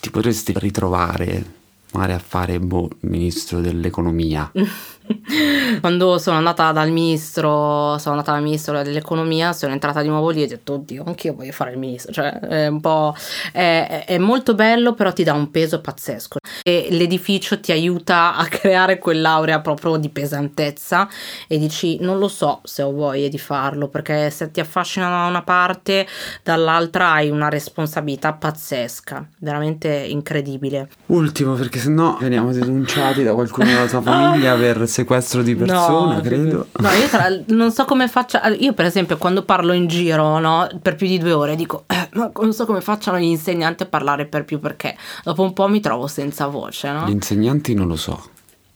ti 0.00 0.10
potresti 0.10 0.52
ritrovare 0.56 1.54
magari 1.92 2.12
a 2.12 2.18
fare 2.18 2.60
boh, 2.60 2.90
ministro 3.00 3.60
dell'economia. 3.60 4.50
Quando 5.80 6.18
sono 6.18 6.36
andata 6.36 6.72
dal 6.72 6.90
ministro, 6.90 7.96
sono 7.98 8.16
andata 8.16 8.32
dal 8.32 8.42
ministro 8.42 8.82
dell'economia, 8.82 9.52
sono 9.52 9.72
entrata 9.72 10.02
di 10.02 10.08
nuovo 10.08 10.30
lì 10.30 10.42
e 10.42 10.44
ho 10.44 10.48
detto, 10.48 10.74
oddio, 10.74 11.04
anch'io 11.06 11.34
voglio 11.34 11.52
fare 11.52 11.72
il 11.72 11.78
ministro. 11.78 12.12
Cioè, 12.12 12.38
è 12.38 12.66
un 12.66 12.80
po'. 12.80 13.14
È, 13.52 14.04
è 14.06 14.18
molto 14.18 14.54
bello, 14.54 14.94
però 14.94 15.12
ti 15.12 15.24
dà 15.24 15.32
un 15.32 15.50
peso 15.50 15.80
pazzesco. 15.80 16.38
E 16.62 16.88
l'edificio 16.90 17.60
ti 17.60 17.72
aiuta 17.72 18.36
a 18.36 18.44
creare 18.48 18.98
quell'aurea 18.98 19.60
proprio 19.60 19.96
di 19.96 20.08
pesantezza 20.08 21.08
e 21.46 21.58
dici, 21.58 21.98
non 22.00 22.18
lo 22.18 22.28
so 22.28 22.60
se 22.64 22.82
ho 22.82 22.92
voglia 22.92 23.28
di 23.28 23.38
farlo, 23.38 23.88
perché 23.88 24.30
se 24.30 24.50
ti 24.50 24.60
affascina 24.60 25.08
da 25.08 25.26
una 25.26 25.42
parte, 25.42 26.06
dall'altra 26.42 27.12
hai 27.12 27.30
una 27.30 27.48
responsabilità 27.48 28.32
pazzesca, 28.32 29.28
veramente 29.38 29.88
incredibile. 29.88 30.88
Ultimo, 31.06 31.54
perché 31.54 31.78
sennò 31.78 32.16
veniamo 32.20 32.52
denunciati 32.52 33.22
da 33.22 33.34
qualcuno 33.34 33.66
della 33.66 33.86
tua 33.86 34.02
famiglia 34.02 34.54
per 34.54 34.88
sequestro 34.96 35.42
di 35.42 35.54
persona, 35.54 36.14
no, 36.14 36.20
credo. 36.20 36.66
No, 36.80 36.90
io 36.90 37.08
tra, 37.08 37.26
non 37.48 37.70
so 37.70 37.84
come 37.84 38.08
faccia. 38.08 38.46
Io, 38.48 38.72
per 38.72 38.86
esempio, 38.86 39.18
quando 39.18 39.42
parlo 39.42 39.72
in 39.72 39.86
giro 39.86 40.38
no, 40.38 40.66
per 40.80 40.94
più 40.96 41.06
di 41.06 41.18
due 41.18 41.32
ore, 41.32 41.54
dico, 41.56 41.84
eh, 41.86 42.08
ma 42.12 42.30
non 42.40 42.52
so 42.54 42.64
come 42.64 42.80
facciano 42.80 43.18
gli 43.18 43.24
insegnanti 43.24 43.82
a 43.82 43.86
parlare 43.86 44.24
per 44.26 44.44
più 44.44 44.58
perché 44.58 44.96
dopo 45.22 45.42
un 45.42 45.52
po' 45.52 45.68
mi 45.68 45.80
trovo 45.80 46.06
senza 46.06 46.46
voce. 46.46 46.90
No? 46.90 47.06
Gli 47.06 47.10
insegnanti 47.10 47.74
non 47.74 47.88
lo 47.88 47.96
so, 47.96 48.30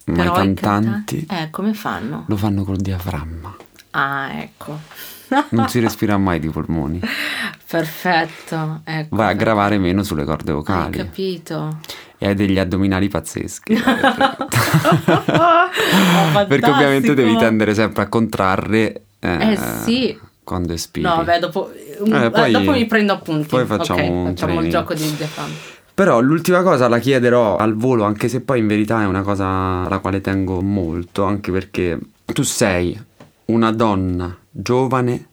ma 0.05 0.15
Però 0.15 0.33
i 0.33 0.35
cantanti 0.35 1.25
canta- 1.25 1.43
eh, 1.43 1.49
come 1.49 1.73
fanno? 1.73 2.25
lo 2.27 2.35
fanno 2.37 2.63
col 2.63 2.77
diaframma. 2.77 3.55
Ah, 3.91 4.29
ecco. 4.33 4.77
Non 5.49 5.67
si 5.69 5.79
respira 5.81 6.17
mai 6.17 6.39
di 6.39 6.49
polmoni. 6.49 6.99
Perfetto. 7.67 8.81
Ecco. 8.83 9.15
Vai 9.15 9.29
a 9.31 9.33
gravare 9.33 9.77
meno 9.77 10.03
sulle 10.03 10.23
corde 10.25 10.51
vocali. 10.51 10.97
Hai 10.99 11.05
capito. 11.05 11.79
E 12.23 12.27
hai 12.27 12.35
degli 12.35 12.59
addominali 12.59 13.07
pazzeschi. 13.07 13.73
Oh, 13.73 13.81
Perché 16.47 16.69
ovviamente 16.69 17.13
devi 17.15 17.35
tendere 17.35 17.73
sempre 17.73 18.03
a 18.03 18.07
contrarre. 18.07 19.01
Eh 19.19 19.57
sì. 19.83 20.17
Quando 20.43 20.73
espiri. 20.73 21.05
No, 21.05 21.23
beh, 21.23 21.39
dopo, 21.39 21.71
Eh, 21.71 22.29
poi- 22.29 22.51
dopo 22.51 22.71
mi 22.71 22.85
prendo 22.85 23.13
appunti. 23.13 23.47
poi 23.47 23.65
facciamo 23.65 24.01
Ok, 24.03 24.09
un 24.09 24.25
facciamo 24.27 24.61
il 24.61 24.69
gioco 24.69 24.93
di 24.93 25.15
diaframma. 25.15 25.53
Però 25.93 26.19
l'ultima 26.21 26.61
cosa 26.63 26.87
la 26.87 26.99
chiederò 26.99 27.57
al 27.57 27.75
volo, 27.75 28.03
anche 28.03 28.27
se 28.27 28.41
poi 28.41 28.59
in 28.59 28.67
verità 28.67 29.01
è 29.01 29.05
una 29.05 29.21
cosa 29.21 29.45
alla 29.85 29.99
quale 29.99 30.21
tengo 30.21 30.61
molto, 30.61 31.23
anche 31.23 31.51
perché 31.51 31.97
tu 32.25 32.43
sei 32.43 32.99
una 33.45 33.71
donna 33.71 34.35
giovane 34.49 35.27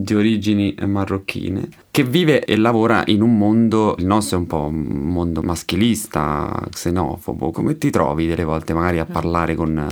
di 0.00 0.14
origini 0.14 0.76
marocchine 0.86 1.68
che 1.90 2.04
vive 2.04 2.44
e 2.44 2.56
lavora 2.56 3.02
in 3.06 3.20
un 3.20 3.36
mondo, 3.36 3.96
il 3.98 4.06
nostro 4.06 4.36
è 4.36 4.40
un 4.40 4.46
po' 4.46 4.66
un 4.66 4.84
mondo 4.84 5.42
maschilista, 5.42 6.68
xenofobo, 6.70 7.50
come 7.50 7.76
ti 7.78 7.90
trovi 7.90 8.28
delle 8.28 8.44
volte 8.44 8.74
magari 8.74 9.00
a 9.00 9.04
parlare 9.04 9.56
con, 9.56 9.84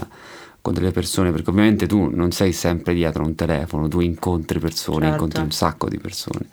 con 0.61 0.73
delle 0.75 0.93
persone? 0.93 1.33
Perché 1.33 1.51
ovviamente 1.51 1.89
tu 1.89 2.09
non 2.15 2.31
sei 2.31 2.53
sempre 2.53 2.95
dietro 2.95 3.25
a 3.25 3.27
un 3.27 3.35
telefono, 3.35 3.89
tu 3.89 3.99
incontri 3.99 4.61
persone, 4.61 5.07
Certo. 5.07 5.13
incontri 5.15 5.43
un 5.43 5.51
sacco 5.51 5.89
di 5.89 5.99
persone. 5.99 6.47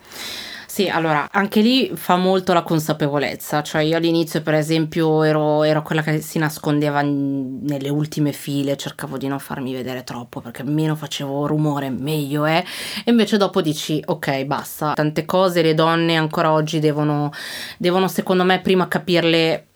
Sì, 0.73 0.89
allora, 0.89 1.29
anche 1.31 1.61
lì 1.61 1.91
fa 1.93 2.15
molto 2.15 2.51
la 2.51 2.63
consapevolezza, 2.63 3.61
cioè 3.61 3.83
io 3.83 3.95
all'inizio 3.95 4.41
per 4.41 4.55
esempio 4.55 5.21
ero, 5.21 5.61
ero 5.61 5.83
quella 5.83 6.01
che 6.01 6.19
si 6.19 6.39
nascondeva 6.39 7.01
nelle 7.03 7.89
ultime 7.89 8.31
file, 8.31 8.75
cercavo 8.75 9.19
di 9.19 9.27
non 9.27 9.37
farmi 9.37 9.71
vedere 9.71 10.03
troppo 10.03 10.41
perché 10.41 10.63
meno 10.63 10.95
facevo 10.95 11.45
rumore 11.45 11.91
meglio 11.91 12.45
è, 12.45 12.63
e 13.05 13.11
invece 13.11 13.37
dopo 13.37 13.61
dici 13.61 14.01
ok 14.03 14.45
basta, 14.45 14.93
tante 14.93 15.25
cose 15.25 15.61
le 15.61 15.75
donne 15.75 16.15
ancora 16.15 16.51
oggi 16.51 16.79
devono, 16.79 17.31
devono 17.77 18.07
secondo 18.07 18.43
me 18.43 18.59
prima 18.59 18.87
capirle 18.87 19.67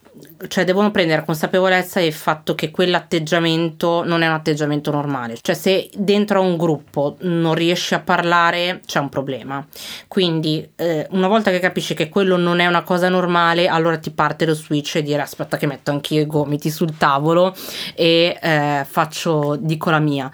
cioè 0.48 0.64
devono 0.64 0.92
prendere 0.92 1.26
consapevolezza 1.26 2.00
del 2.00 2.14
fatto 2.14 2.56
che 2.56 2.72
quell'atteggiamento 2.72 4.04
non 4.04 4.22
è 4.22 4.28
un 4.28 4.34
atteggiamento 4.34 4.92
normale. 4.92 5.38
Cioè 5.42 5.56
se 5.56 5.90
dentro 5.96 6.40
a 6.40 6.44
un 6.44 6.58
gruppo 6.58 7.18
non 7.22 7.54
riesci 7.54 7.94
a 7.94 8.00
parlare 8.00 8.82
c'è 8.86 9.00
un 9.00 9.10
problema. 9.10 9.66
Quindi 10.08 10.70
eh, 10.76 11.08
una 11.12 11.28
volta 11.28 11.52
che 11.52 11.60
capisci 11.60 11.94
che 11.94 12.10
quello 12.10 12.38
non 12.38 12.60
è 12.60 12.66
una 12.66 12.84
cosa 12.84 13.10
normale, 13.10 13.68
allora 13.68 13.98
ti 13.98 14.12
parte 14.12 14.46
lo 14.46 14.54
switch 14.54 14.96
e 14.96 15.04
dire 15.04 15.22
aspetta 15.22 15.58
che 15.58 15.68
metto 15.68 15.92
anch'io 15.92 16.22
i 16.22 16.28
gomiti 16.28 16.70
sul 16.70 16.98
tavolo 16.98 17.56
e 17.96 18.38
eh, 18.42 18.86
faccio, 18.88 19.56
dico 19.60 19.90
la 19.90 20.00
mia. 20.00 20.30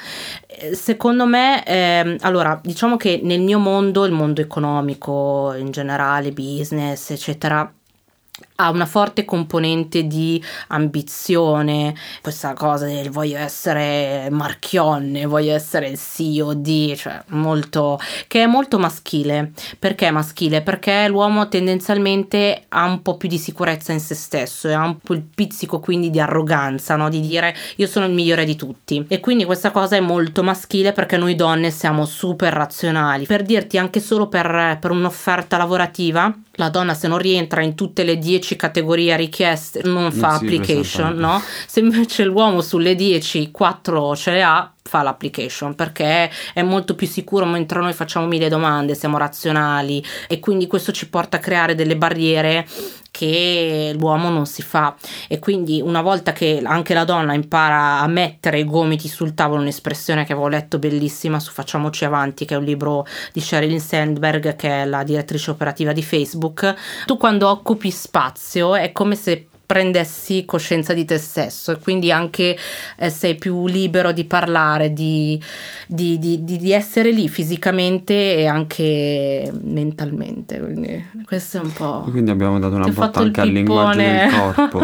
Eh, 0.47 0.75
Secondo 0.75 1.25
me, 1.25 1.65
ehm, 1.65 2.17
allora, 2.21 2.59
diciamo 2.61 2.97
che 2.97 3.19
nel 3.23 3.41
mio 3.41 3.59
mondo, 3.59 4.05
il 4.05 4.11
mondo 4.11 4.41
economico 4.41 5.53
in 5.57 5.71
generale, 5.71 6.31
business, 6.31 7.09
eccetera, 7.11 7.71
ha 8.55 8.69
una 8.69 8.85
forte 8.85 9.25
componente 9.25 10.05
di 10.05 10.43
ambizione, 10.67 11.95
questa 12.21 12.53
cosa 12.53 12.85
del 12.85 13.09
voglio 13.09 13.37
essere 13.37 14.27
Marchionne, 14.29 15.25
voglio 15.25 15.53
essere 15.53 15.87
il 15.87 15.99
CEO 15.99 16.53
di, 16.53 16.95
cioè 16.95 17.21
molto, 17.29 17.99
che 18.27 18.43
è 18.43 18.45
molto 18.45 18.77
maschile. 18.77 19.51
Perché 19.79 20.11
maschile? 20.11 20.61
Perché 20.61 21.07
l'uomo 21.07 21.47
tendenzialmente 21.47 22.65
ha 22.69 22.85
un 22.85 23.01
po' 23.01 23.17
più 23.17 23.27
di 23.29 23.37
sicurezza 23.37 23.91
in 23.91 23.99
se 23.99 24.15
stesso 24.15 24.67
e 24.67 24.73
ha 24.73 24.83
un 24.83 24.97
po' 24.97 25.13
il 25.13 25.21
pizzico 25.23 25.79
quindi 25.79 26.09
di 26.09 26.19
arroganza, 26.19 26.95
no? 26.95 27.09
di 27.09 27.19
dire 27.19 27.55
io 27.77 27.87
sono 27.87 28.05
il 28.05 28.13
migliore 28.13 28.45
di 28.45 28.55
tutti. 28.55 29.05
E 29.07 29.19
quindi 29.19 29.45
questa 29.45 29.71
cosa 29.71 29.95
è 29.95 29.99
molto 29.99 30.43
maschile 30.43 30.91
perché 30.91 31.17
noi 31.17 31.35
donne 31.35 31.71
siamo 31.71 32.05
super 32.05 32.53
razionali. 32.53 33.25
Per 33.25 33.43
dirti 33.43 33.77
anche 33.77 33.99
solo 33.99 34.27
per, 34.27 34.77
per 34.79 34.91
un'offerta 34.91 35.57
lavorativa, 35.57 36.33
la 36.57 36.69
donna 36.69 36.93
se 36.93 37.07
non 37.07 37.17
rientra 37.17 37.61
in 37.61 37.73
tutte 37.73 38.03
le 38.03 38.17
10 38.17 38.42
categorie 38.55 39.15
richieste 39.15 39.81
non 39.83 40.11
fa 40.11 40.37
si 40.37 40.45
application, 40.45 41.15
no? 41.15 41.41
Se 41.65 41.79
invece 41.79 42.23
l'uomo 42.23 42.61
sulle 42.61 42.95
10 42.95 43.51
4 43.51 44.15
ce 44.15 44.31
le 44.31 44.43
ha 44.43 44.73
fa 44.81 45.01
l'application 45.01 45.75
perché 45.75 46.29
è 46.53 46.61
molto 46.61 46.93
più 46.93 47.07
sicuro 47.07 47.45
mentre 47.45 47.79
noi 47.79 47.93
facciamo 47.93 48.27
mille 48.27 48.49
domande, 48.49 48.95
siamo 48.95 49.17
razionali 49.17 50.03
e 50.27 50.39
quindi 50.39 50.67
questo 50.67 50.91
ci 50.91 51.09
porta 51.09 51.37
a 51.37 51.39
creare 51.39 51.73
delle 51.73 51.95
barriere 51.95 52.67
che 53.13 53.93
l'uomo 53.95 54.29
non 54.29 54.47
si 54.47 54.63
fa. 54.63 54.95
E 55.27 55.37
quindi 55.37 55.79
una 55.81 56.01
volta 56.01 56.31
che 56.31 56.59
anche 56.63 56.95
la 56.95 57.03
donna 57.03 57.35
impara 57.35 57.99
a 57.99 58.07
mettere 58.07 58.57
i 58.57 58.65
gomiti 58.65 59.07
sul 59.07 59.35
tavolo, 59.35 59.61
un'espressione 59.61 60.25
che 60.25 60.33
avevo 60.33 60.47
letto 60.47 60.79
bellissima 60.79 61.39
su 61.39 61.51
Facciamoci 61.51 62.05
Avanti, 62.05 62.45
che 62.45 62.55
è 62.55 62.57
un 62.57 62.63
libro 62.63 63.05
di 63.31 63.39
Sheryl 63.39 63.79
Sandberg, 63.79 64.55
che 64.55 64.81
è 64.81 64.85
la 64.85 65.03
direttrice 65.03 65.51
operativa 65.51 65.93
di 65.93 66.01
Facebook, 66.01 66.73
tu 67.05 67.17
quando 67.17 67.49
occupi 67.49 67.91
spazio 67.91 68.73
è 68.73 68.91
come 68.91 69.15
se 69.15 69.49
prendessi 69.65 70.45
coscienza 70.45 70.93
di 70.93 71.05
te 71.05 71.17
stesso 71.17 71.71
e 71.71 71.79
quindi 71.79 72.11
anche 72.11 72.57
eh, 72.97 73.09
sei 73.09 73.35
più 73.35 73.67
libero 73.67 74.11
di 74.11 74.25
parlare, 74.25 74.93
di, 74.93 75.41
di, 75.87 76.19
di, 76.19 76.43
di, 76.43 76.71
essere 76.71 77.11
lì 77.11 77.27
fisicamente 77.29 78.35
e 78.35 78.45
anche 78.45 79.51
mentalmente. 79.61 80.59
Quindi 80.59 81.05
questo 81.25 81.57
è 81.57 81.61
un 81.61 81.73
po'. 81.73 82.05
Quindi 82.09 82.31
abbiamo 82.31 82.59
dato 82.59 82.75
una 82.75 82.87
botta 82.87 83.19
anche 83.19 83.41
al 83.41 83.49
linguaggio 83.49 83.99
del 83.99 84.29
corpo. 84.31 84.79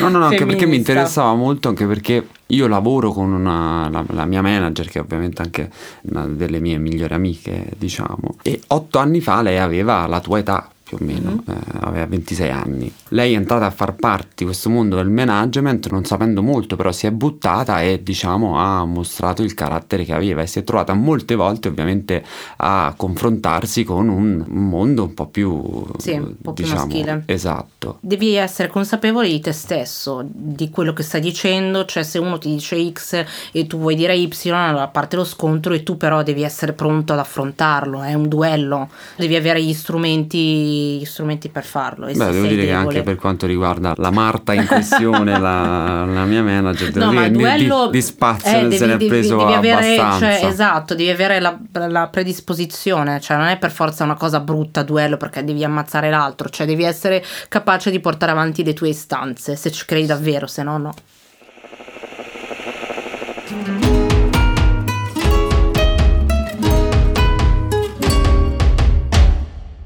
No, 0.00 0.08
no, 0.08 0.18
no, 0.18 0.24
anche 0.24 0.46
perché 0.46 0.66
mi 0.66 0.76
interessava 0.76 1.34
molto, 1.34 1.68
anche 1.68 1.86
perché 1.86 2.26
io 2.46 2.66
lavoro 2.66 3.12
con 3.12 3.32
una, 3.32 3.88
la, 3.90 4.04
la, 4.08 4.24
mia 4.24 4.42
manager, 4.42 4.88
che 4.88 4.98
è 4.98 5.02
ovviamente 5.02 5.42
anche 5.42 5.70
una 6.02 6.26
delle 6.26 6.60
mie 6.60 6.78
migliori 6.78 7.14
amiche, 7.14 7.70
diciamo, 7.76 8.36
e 8.42 8.60
otto 8.68 8.98
anni 8.98 9.20
fa 9.20 9.42
lei 9.42 9.58
aveva 9.58 10.06
la 10.06 10.20
tua 10.20 10.38
età 10.38 10.71
più 10.92 10.98
o 11.00 11.04
meno, 11.04 11.30
mm-hmm. 11.30 11.58
eh, 11.58 11.78
aveva 11.80 12.06
26 12.06 12.50
anni. 12.50 12.92
Lei 13.08 13.32
è 13.32 13.36
entrata 13.36 13.66
a 13.66 13.70
far 13.70 13.94
parte 13.94 14.30
di 14.36 14.44
questo 14.44 14.68
mondo 14.70 14.96
del 14.96 15.08
management 15.08 15.90
non 15.90 16.04
sapendo 16.04 16.42
molto, 16.42 16.76
però 16.76 16.92
si 16.92 17.06
è 17.06 17.10
buttata 17.10 17.80
e 17.82 18.02
diciamo 18.02 18.58
ha 18.58 18.84
mostrato 18.84 19.42
il 19.42 19.54
carattere 19.54 20.04
che 20.04 20.12
aveva 20.12 20.42
e 20.42 20.46
si 20.46 20.58
è 20.58 20.64
trovata 20.64 20.94
molte 20.94 21.34
volte 21.34 21.68
ovviamente 21.68 22.22
a 22.56 22.94
confrontarsi 22.96 23.84
con 23.84 24.08
un 24.08 24.44
mondo 24.48 25.04
un 25.04 25.14
po' 25.14 25.26
più, 25.26 25.84
sì, 25.98 26.12
un 26.12 26.34
po 26.40 26.52
più 26.52 26.64
diciamo, 26.64 26.84
maschile. 26.84 27.22
Esatto. 27.26 27.98
Devi 28.00 28.34
essere 28.34 28.68
consapevole 28.68 29.28
di 29.28 29.40
te 29.40 29.52
stesso, 29.52 30.24
di 30.24 30.70
quello 30.70 30.92
che 30.92 31.02
stai 31.02 31.20
dicendo, 31.20 31.84
cioè 31.84 32.02
se 32.02 32.18
uno 32.18 32.38
ti 32.38 32.48
dice 32.48 32.90
X 32.92 33.24
e 33.52 33.66
tu 33.66 33.78
vuoi 33.78 33.94
dire 33.94 34.16
Y, 34.16 34.50
allora 34.50 34.88
parte 34.88 35.16
lo 35.16 35.24
scontro 35.24 35.72
e 35.72 35.82
tu 35.82 35.96
però 35.96 36.22
devi 36.22 36.42
essere 36.42 36.72
pronto 36.72 37.12
ad 37.12 37.18
affrontarlo, 37.18 38.02
è 38.02 38.14
un 38.14 38.28
duello, 38.28 38.88
devi 39.16 39.36
avere 39.36 39.62
gli 39.62 39.72
strumenti 39.72 40.81
gli 40.98 41.04
strumenti 41.04 41.48
per 41.48 41.64
farlo. 41.64 42.06
Beh, 42.06 42.12
devo 42.12 42.46
dire 42.46 42.64
che 42.64 42.72
anche 42.72 43.02
per 43.02 43.16
quanto 43.16 43.46
riguarda 43.46 43.94
la 43.96 44.10
Marta 44.10 44.52
in 44.52 44.66
questione, 44.66 45.38
la, 45.38 46.04
la, 46.04 46.24
mia 46.24 46.42
manager, 46.42 46.94
no, 46.94 47.10
dire 47.10 47.30
duello, 47.30 47.86
di, 47.86 47.92
di, 47.92 48.02
spazio 48.02 48.58
eh, 48.58 48.62
devi, 48.62 48.76
se 48.76 48.86
ne 48.86 48.94
è 48.94 48.96
preso 49.06 49.36
devi, 49.36 49.52
devi 49.52 49.70
avere, 49.70 49.96
cioè, 50.18 50.40
esatto, 50.44 50.94
devi 50.94 51.10
avere 51.10 51.40
la, 51.40 51.58
la, 51.88 52.08
predisposizione, 52.08 53.20
cioè 53.20 53.36
non 53.36 53.46
è 53.46 53.58
per 53.58 53.70
forza 53.70 54.04
una 54.04 54.16
cosa 54.16 54.40
brutta 54.40 54.82
duello 54.82 55.16
perché 55.16 55.44
devi 55.44 55.64
ammazzare 55.64 56.10
l'altro, 56.10 56.48
cioè 56.48 56.66
devi 56.66 56.84
essere 56.84 57.24
capace 57.48 57.90
di 57.90 58.00
portare 58.00 58.32
avanti 58.32 58.64
le 58.64 58.72
tue 58.72 58.88
istanze, 58.88 59.56
se 59.56 59.70
ci 59.70 59.84
credi 59.84 60.06
davvero, 60.06 60.46
se 60.46 60.62
no 60.62 60.78
no. 60.78 60.94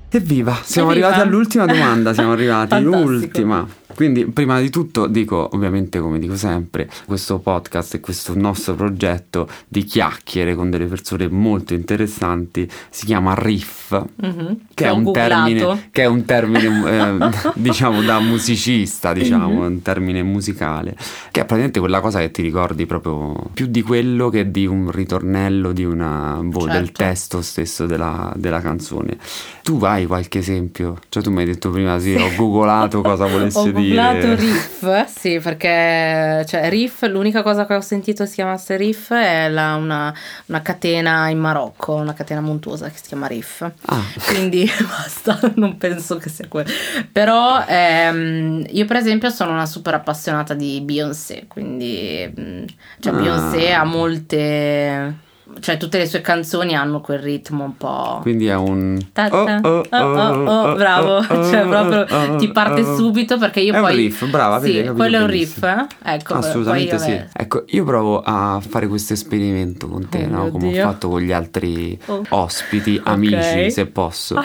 Evviva, 0.08 0.56
siamo 0.62 0.90
Evviva. 0.90 1.08
arrivati 1.08 1.28
all'ultima 1.28 1.66
domanda, 1.66 2.14
siamo 2.14 2.32
arrivati, 2.32 2.78
l'ultima. 2.80 3.66
Quindi, 3.96 4.26
prima 4.26 4.60
di 4.60 4.68
tutto, 4.68 5.06
dico, 5.06 5.48
ovviamente, 5.54 6.00
come 6.00 6.18
dico 6.18 6.36
sempre, 6.36 6.86
questo 7.06 7.38
podcast 7.38 7.94
e 7.94 8.00
questo 8.00 8.36
nostro 8.36 8.74
progetto 8.74 9.48
di 9.66 9.84
chiacchiere 9.84 10.54
con 10.54 10.68
delle 10.68 10.84
persone 10.84 11.28
molto 11.28 11.72
interessanti 11.72 12.68
si 12.90 13.06
chiama 13.06 13.32
Riff, 13.34 13.98
mm-hmm. 14.22 14.52
che, 14.74 14.86
è 14.86 15.10
termine, 15.12 15.88
che, 15.90 16.02
è 16.02 16.04
un 16.04 16.26
termine, 16.26 17.20
eh, 17.24 17.50
diciamo, 17.54 18.02
da 18.02 18.20
musicista, 18.20 19.14
diciamo, 19.14 19.48
mm-hmm. 19.48 19.62
un 19.62 19.80
termine 19.80 20.22
musicale, 20.22 20.94
che 21.30 21.40
è 21.40 21.44
praticamente 21.46 21.80
quella 21.80 22.00
cosa 22.00 22.18
che 22.18 22.30
ti 22.30 22.42
ricordi 22.42 22.84
proprio 22.84 23.48
più 23.54 23.64
di 23.64 23.80
quello 23.80 24.28
che 24.28 24.50
di 24.50 24.66
un 24.66 24.90
ritornello, 24.90 25.72
di 25.72 25.84
una, 25.86 26.38
boh, 26.42 26.60
certo. 26.60 26.74
del 26.74 26.92
testo 26.92 27.40
stesso 27.40 27.86
della, 27.86 28.30
della, 28.36 28.60
canzone. 28.60 29.16
Tu 29.62 29.78
hai 29.84 30.04
qualche 30.04 30.40
esempio? 30.40 30.98
Cioè, 31.08 31.22
tu 31.22 31.30
mi 31.30 31.38
hai 31.38 31.46
detto 31.46 31.70
prima, 31.70 31.98
sì, 31.98 32.14
sì. 32.14 32.22
ho 32.22 32.30
googolato 32.36 33.00
cosa 33.00 33.24
volesse 33.26 33.72
dire 33.72 33.85
googlato 33.88 34.34
riff, 34.34 35.04
sì, 35.06 35.38
perché 35.40 36.44
cioè, 36.46 36.68
riff, 36.68 37.02
l'unica 37.02 37.42
cosa 37.42 37.66
che 37.66 37.74
ho 37.74 37.80
sentito 37.80 38.26
si 38.26 38.34
chiamasse 38.34 38.76
riff 38.76 39.12
è 39.12 39.48
la, 39.48 39.74
una, 39.74 40.14
una, 40.46 40.62
catena 40.62 41.28
in 41.28 41.38
Marocco, 41.38 41.94
una 41.94 42.14
catena 42.14 42.40
montuosa 42.40 42.88
che 42.88 42.96
si 42.96 43.08
chiama 43.08 43.26
riff. 43.26 43.62
Ah. 43.62 44.02
Quindi 44.26 44.68
basta, 44.86 45.38
non 45.54 45.76
penso 45.76 46.16
che 46.16 46.28
sia 46.28 46.46
quello. 46.48 46.70
Però 47.12 47.64
ehm, 47.66 48.66
io 48.70 48.84
per 48.84 48.96
esempio 48.96 49.30
sono 49.30 49.52
una 49.52 49.66
super 49.66 49.94
appassionata 49.94 50.54
di 50.54 50.80
Beyoncé, 50.80 51.44
quindi 51.48 52.32
mm, 52.38 52.64
cioè, 53.00 53.12
ah. 53.12 53.16
Beyoncé 53.16 53.72
ha 53.72 53.84
molte 53.84 55.24
cioè 55.60 55.76
tutte 55.76 55.98
le 55.98 56.06
sue 56.06 56.20
canzoni 56.20 56.74
hanno 56.74 57.00
quel 57.00 57.18
ritmo 57.18 57.64
un 57.64 57.76
po'. 57.76 58.18
Quindi 58.22 58.46
è 58.46 58.54
un. 58.54 58.98
Oh, 59.14 59.84
oh, 59.90 59.90
oh, 59.90 60.74
bravo, 60.74 61.22
cioè 61.26 61.66
proprio 61.66 62.36
ti 62.36 62.48
parte 62.50 62.84
subito 62.84 63.38
perché 63.38 63.60
io 63.60 63.74
è 63.74 63.80
poi. 63.80 63.90
un 63.90 63.96
riff, 63.96 64.24
brava, 64.26 64.60
sì, 64.60 64.72
vedi, 64.72 64.88
quello 64.88 65.16
è 65.18 65.20
un 65.20 65.26
riff, 65.26 65.62
eh? 65.62 65.86
ecco. 66.02 66.34
Assolutamente 66.34 66.98
sì. 66.98 67.20
Ecco, 67.32 67.64
io 67.68 67.84
provo 67.84 68.22
a 68.22 68.60
fare 68.66 68.86
questo 68.86 69.12
esperimento 69.12 69.88
con 69.88 70.08
te, 70.08 70.26
no? 70.26 70.50
Come 70.50 70.70
Dio. 70.70 70.82
ho 70.82 70.90
fatto 70.90 71.08
con 71.08 71.20
gli 71.20 71.32
altri 71.32 71.98
ospiti, 72.28 73.00
amici, 73.04 73.34
okay. 73.34 73.70
se 73.70 73.86
posso. 73.86 74.36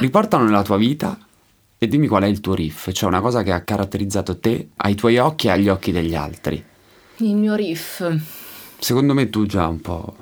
Riportano 0.00 0.44
nella 0.44 0.62
tua 0.62 0.76
vita 0.76 1.18
e 1.78 1.88
dimmi 1.88 2.06
qual 2.06 2.24
è 2.24 2.26
il 2.26 2.40
tuo 2.40 2.54
riff, 2.54 2.90
cioè 2.92 3.08
una 3.08 3.20
cosa 3.20 3.42
che 3.42 3.52
ha 3.52 3.62
caratterizzato 3.62 4.38
te 4.38 4.68
ai 4.76 4.94
tuoi 4.94 5.18
occhi 5.18 5.46
e 5.46 5.50
agli 5.50 5.68
occhi 5.68 5.92
degli 5.92 6.14
altri. 6.14 6.62
Il 7.16 7.36
mio 7.36 7.54
riff. 7.54 8.04
Secondo 8.78 9.12
me 9.12 9.28
tu 9.28 9.44
già 9.46 9.66
un 9.66 9.80
po' 9.80 10.14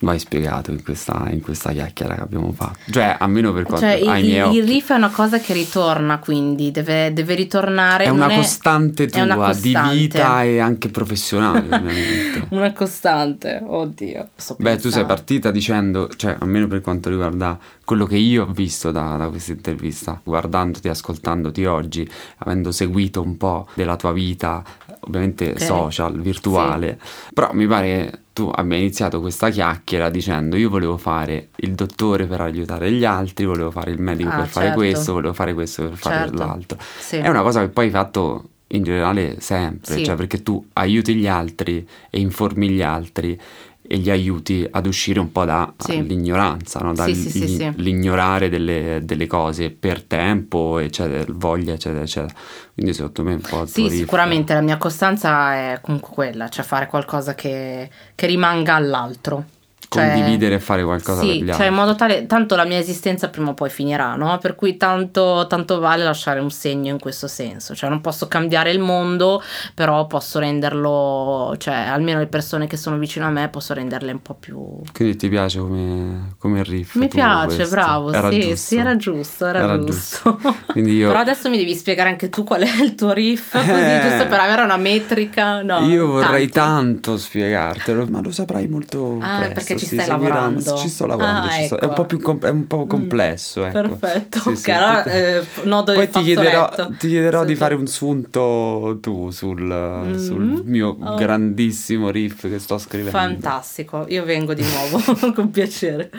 mai 0.00 0.18
spiegato 0.18 0.70
in 0.70 0.82
questa, 0.82 1.26
in 1.30 1.40
questa, 1.40 1.72
chiacchiera 1.72 2.14
che 2.14 2.20
abbiamo 2.20 2.52
fatto. 2.52 2.90
Cioè, 2.90 3.16
almeno 3.18 3.52
per 3.52 3.64
quanto 3.64 3.86
cioè, 3.86 4.00
ai 4.06 4.20
il, 4.20 4.26
miei 4.26 4.40
occhi. 4.40 4.56
Il 4.58 4.66
riff 4.66 4.92
è 4.92 4.94
una 4.94 5.10
cosa 5.10 5.38
che 5.38 5.52
ritorna, 5.52 6.18
quindi 6.18 6.70
deve, 6.70 7.12
deve 7.12 7.34
ritornare. 7.34 8.04
È 8.04 8.08
una 8.08 8.28
costante 8.28 9.06
tua 9.06 9.22
una 9.22 9.36
costante. 9.36 9.94
di 9.94 10.00
vita 10.00 10.42
e 10.42 10.58
anche 10.58 10.88
professionale, 10.88 11.60
ovviamente. 11.60 12.46
una 12.54 12.72
costante, 12.72 13.62
oddio. 13.64 14.28
Beh, 14.58 14.76
tu 14.76 14.90
sei 14.90 15.06
partita 15.06 15.50
dicendo, 15.50 16.08
cioè, 16.16 16.36
almeno 16.38 16.66
per 16.66 16.80
quanto 16.80 17.08
riguarda 17.08 17.58
quello 17.84 18.04
che 18.04 18.16
io 18.16 18.44
ho 18.44 18.52
visto 18.52 18.90
da, 18.90 19.16
da 19.16 19.28
questa 19.28 19.52
intervista, 19.52 20.20
guardandoti, 20.22 20.88
ascoltandoti 20.88 21.64
oggi, 21.64 22.08
avendo 22.38 22.70
seguito 22.70 23.22
un 23.22 23.36
po' 23.36 23.66
della 23.74 23.96
tua 23.96 24.12
vita, 24.12 24.62
ovviamente 25.00 25.50
okay. 25.50 25.66
social, 25.66 26.20
virtuale, 26.20 26.98
sì. 27.00 27.32
però 27.32 27.50
mi 27.52 27.66
pare 27.66 28.24
tu 28.36 28.50
abbia 28.54 28.76
iniziato 28.76 29.22
questa 29.22 29.48
chiacchiera 29.48 30.10
dicendo 30.10 30.58
io 30.58 30.68
volevo 30.68 30.98
fare 30.98 31.48
il 31.56 31.72
dottore 31.72 32.26
per 32.26 32.42
aiutare 32.42 32.92
gli 32.92 33.02
altri, 33.02 33.46
volevo 33.46 33.70
fare 33.70 33.92
il 33.92 33.98
medico 33.98 34.28
ah, 34.28 34.34
per 34.34 34.44
certo. 34.44 34.60
fare 34.60 34.74
questo, 34.74 35.12
volevo 35.14 35.32
fare 35.32 35.54
questo 35.54 35.88
per 35.88 35.96
fare 35.96 36.16
certo. 36.16 36.36
l'altro. 36.36 36.78
Sì. 36.98 37.16
È 37.16 37.28
una 37.30 37.40
cosa 37.40 37.62
che 37.62 37.68
poi 37.68 37.86
hai 37.86 37.90
fatto 37.90 38.48
in 38.66 38.82
generale 38.82 39.40
sempre, 39.40 39.96
sì. 39.96 40.04
cioè 40.04 40.16
perché 40.16 40.42
tu 40.42 40.62
aiuti 40.74 41.14
gli 41.14 41.26
altri 41.26 41.88
e 42.10 42.20
informi 42.20 42.68
gli 42.68 42.82
altri 42.82 43.40
e 43.88 43.98
gli 43.98 44.10
aiuti 44.10 44.66
ad 44.70 44.86
uscire 44.86 45.20
un 45.20 45.32
po' 45.32 45.44
dall'ignoranza, 45.44 46.78
sì. 46.78 46.84
no? 46.84 46.92
dall'ignorare 46.92 48.46
sì, 48.46 48.52
sì, 48.52 48.58
delle, 48.58 49.00
delle, 49.04 49.26
cose 49.26 49.70
per 49.70 50.02
tempo, 50.02 50.78
eccetera, 50.78 51.24
voglia, 51.34 51.74
eccetera, 51.74 52.02
eccetera. 52.02 52.34
Quindi 52.74 52.92
secondo 52.92 53.22
me 53.22 53.34
un 53.34 53.40
po'... 53.40 53.66
Sì, 53.66 53.88
sicuramente 53.88 54.54
la 54.54 54.60
mia 54.60 54.76
costanza 54.76 55.54
è 55.54 55.78
comunque 55.80 56.12
quella, 56.12 56.48
cioè 56.48 56.64
fare 56.64 56.86
qualcosa 56.86 57.34
che, 57.34 57.88
che 58.14 58.26
rimanga 58.26 58.74
all'altro. 58.74 59.44
Cioè, 59.88 60.12
condividere 60.12 60.56
e 60.56 60.60
fare 60.60 60.84
qualcosa 60.84 61.20
sì, 61.20 61.26
per 61.26 61.36
gli 61.36 61.40
altri. 61.42 61.56
Cioè 61.56 61.66
in 61.66 61.74
modo 61.74 61.94
tale, 61.94 62.26
tanto 62.26 62.56
la 62.56 62.64
mia 62.64 62.78
esistenza 62.78 63.28
prima 63.28 63.50
o 63.50 63.54
poi 63.54 63.70
finirà, 63.70 64.14
no? 64.16 64.38
Per 64.38 64.54
cui 64.54 64.76
tanto, 64.76 65.46
tanto, 65.48 65.78
vale 65.78 66.04
lasciare 66.04 66.40
un 66.40 66.50
segno 66.50 66.90
in 66.90 66.98
questo 66.98 67.28
senso. 67.28 67.74
Cioè 67.74 67.88
non 67.88 68.00
posso 68.00 68.28
cambiare 68.28 68.70
il 68.70 68.78
mondo, 68.78 69.42
però 69.74 70.06
posso 70.06 70.38
renderlo, 70.38 71.54
cioè 71.58 71.74
almeno 71.74 72.18
le 72.18 72.26
persone 72.26 72.66
che 72.66 72.76
sono 72.76 72.98
vicino 72.98 73.26
a 73.26 73.30
me 73.30 73.48
posso 73.48 73.74
renderle 73.74 74.12
un 74.12 74.22
po' 74.22 74.34
più... 74.34 74.80
Quindi 74.92 75.16
ti 75.16 75.28
piace 75.28 75.58
come, 75.58 76.34
come 76.38 76.62
riff? 76.62 76.94
Mi 76.96 77.08
piace, 77.08 77.56
questo. 77.56 77.74
bravo, 77.74 78.12
era 78.12 78.30
sì, 78.30 78.40
giusto. 78.40 78.56
sì, 78.56 78.76
era 78.76 78.96
giusto, 78.96 79.46
era, 79.46 79.58
era 79.60 79.78
giusto. 79.78 80.38
giusto. 80.40 80.78
Io... 80.78 81.08
però 81.08 81.20
adesso 81.20 81.48
mi 81.48 81.56
devi 81.56 81.74
spiegare 81.74 82.08
anche 82.08 82.28
tu 82.28 82.44
qual 82.44 82.62
è 82.62 82.82
il 82.82 82.94
tuo 82.94 83.12
riff, 83.12 83.52
così 83.52 83.70
eh... 83.70 84.00
giusto 84.02 84.26
per 84.26 84.40
avere 84.40 84.62
una 84.62 84.76
metrica. 84.76 85.62
No, 85.62 85.80
io 85.86 86.06
vorrei 86.06 86.48
tanto, 86.48 86.96
tanto 87.06 87.16
spiegartelo, 87.16 88.06
ma 88.06 88.20
lo 88.20 88.30
saprai 88.30 88.66
molto 88.68 89.18
ah, 89.20 89.38
presto. 89.38 89.54
perché 89.54 89.75
Che 89.78 89.86
ci 89.86 89.94
stai 89.94 90.06
lavorando? 90.08 90.76
Ci 90.76 90.88
sto 90.88 91.06
lavorando, 91.06 91.46
Ah, 91.48 91.50
ci 91.50 91.64
sto- 91.66 91.78
è 91.78 91.84
un 91.84 91.90
ecco. 91.90 92.00
po' 92.02 92.06
più 92.06 92.20
com- 92.20 92.40
è 92.44 92.48
un 92.50 92.66
po' 92.66 92.84
Mm. 92.84 92.88
complesso. 92.88 93.64
ecco. 93.64 93.80
Perfetto, 93.80 94.38
Sì, 94.40 94.56
sì. 94.56 94.70
allora 94.70 95.04
eh, 95.04 95.44
nodo 95.64 95.92
Poi 95.94 96.08
ti 96.10 96.22
chiederò, 96.22 96.68
ti 96.98 97.08
chiederò 97.08 97.44
di 97.44 97.52
Sì. 97.52 97.58
fare 97.58 97.74
un 97.74 97.86
sunto 97.86 98.98
tu 99.00 99.30
sul, 99.30 100.14
sul 100.18 100.62
mio 100.64 100.96
Oh. 101.00 101.14
grandissimo 101.16 102.10
riff 102.10 102.48
che 102.48 102.58
sto 102.58 102.78
scrivendo. 102.78 103.16
Fantastico, 103.16 104.04
io 104.08 104.24
vengo 104.24 104.54
di 104.54 104.64
nuovo 104.64 105.02
con 105.34 105.50
piacere. 105.50 106.10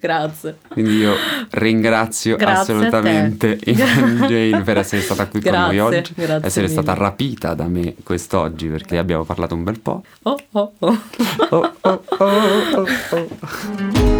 Grazie. 0.00 0.58
Quindi 0.68 0.96
io 0.98 1.14
ringrazio 1.50 2.36
Grazie 2.36 2.74
assolutamente 2.74 3.56
Jane 3.64 4.62
per 4.62 4.78
essere 4.78 5.02
stata 5.02 5.26
qui 5.26 5.40
con 5.40 5.52
noi 5.52 5.76
Grazie, 5.76 5.98
oggi, 5.98 6.12
grazie 6.14 6.46
essere 6.46 6.66
mille. 6.68 6.82
stata 6.82 6.98
rapita 6.98 7.54
da 7.54 7.64
me 7.66 7.94
quest'oggi 8.02 8.66
perché 8.68 8.98
abbiamo 8.98 9.24
parlato 9.24 9.54
un 9.54 9.64
bel 9.64 9.78
po'. 9.80 10.02
Oh, 10.22 10.38
oh, 10.52 10.72
oh. 10.78 10.98
Oh, 11.50 11.72
oh, 11.80 12.02
oh, 12.18 12.24
oh, 12.74 12.86
oh. 13.12 14.17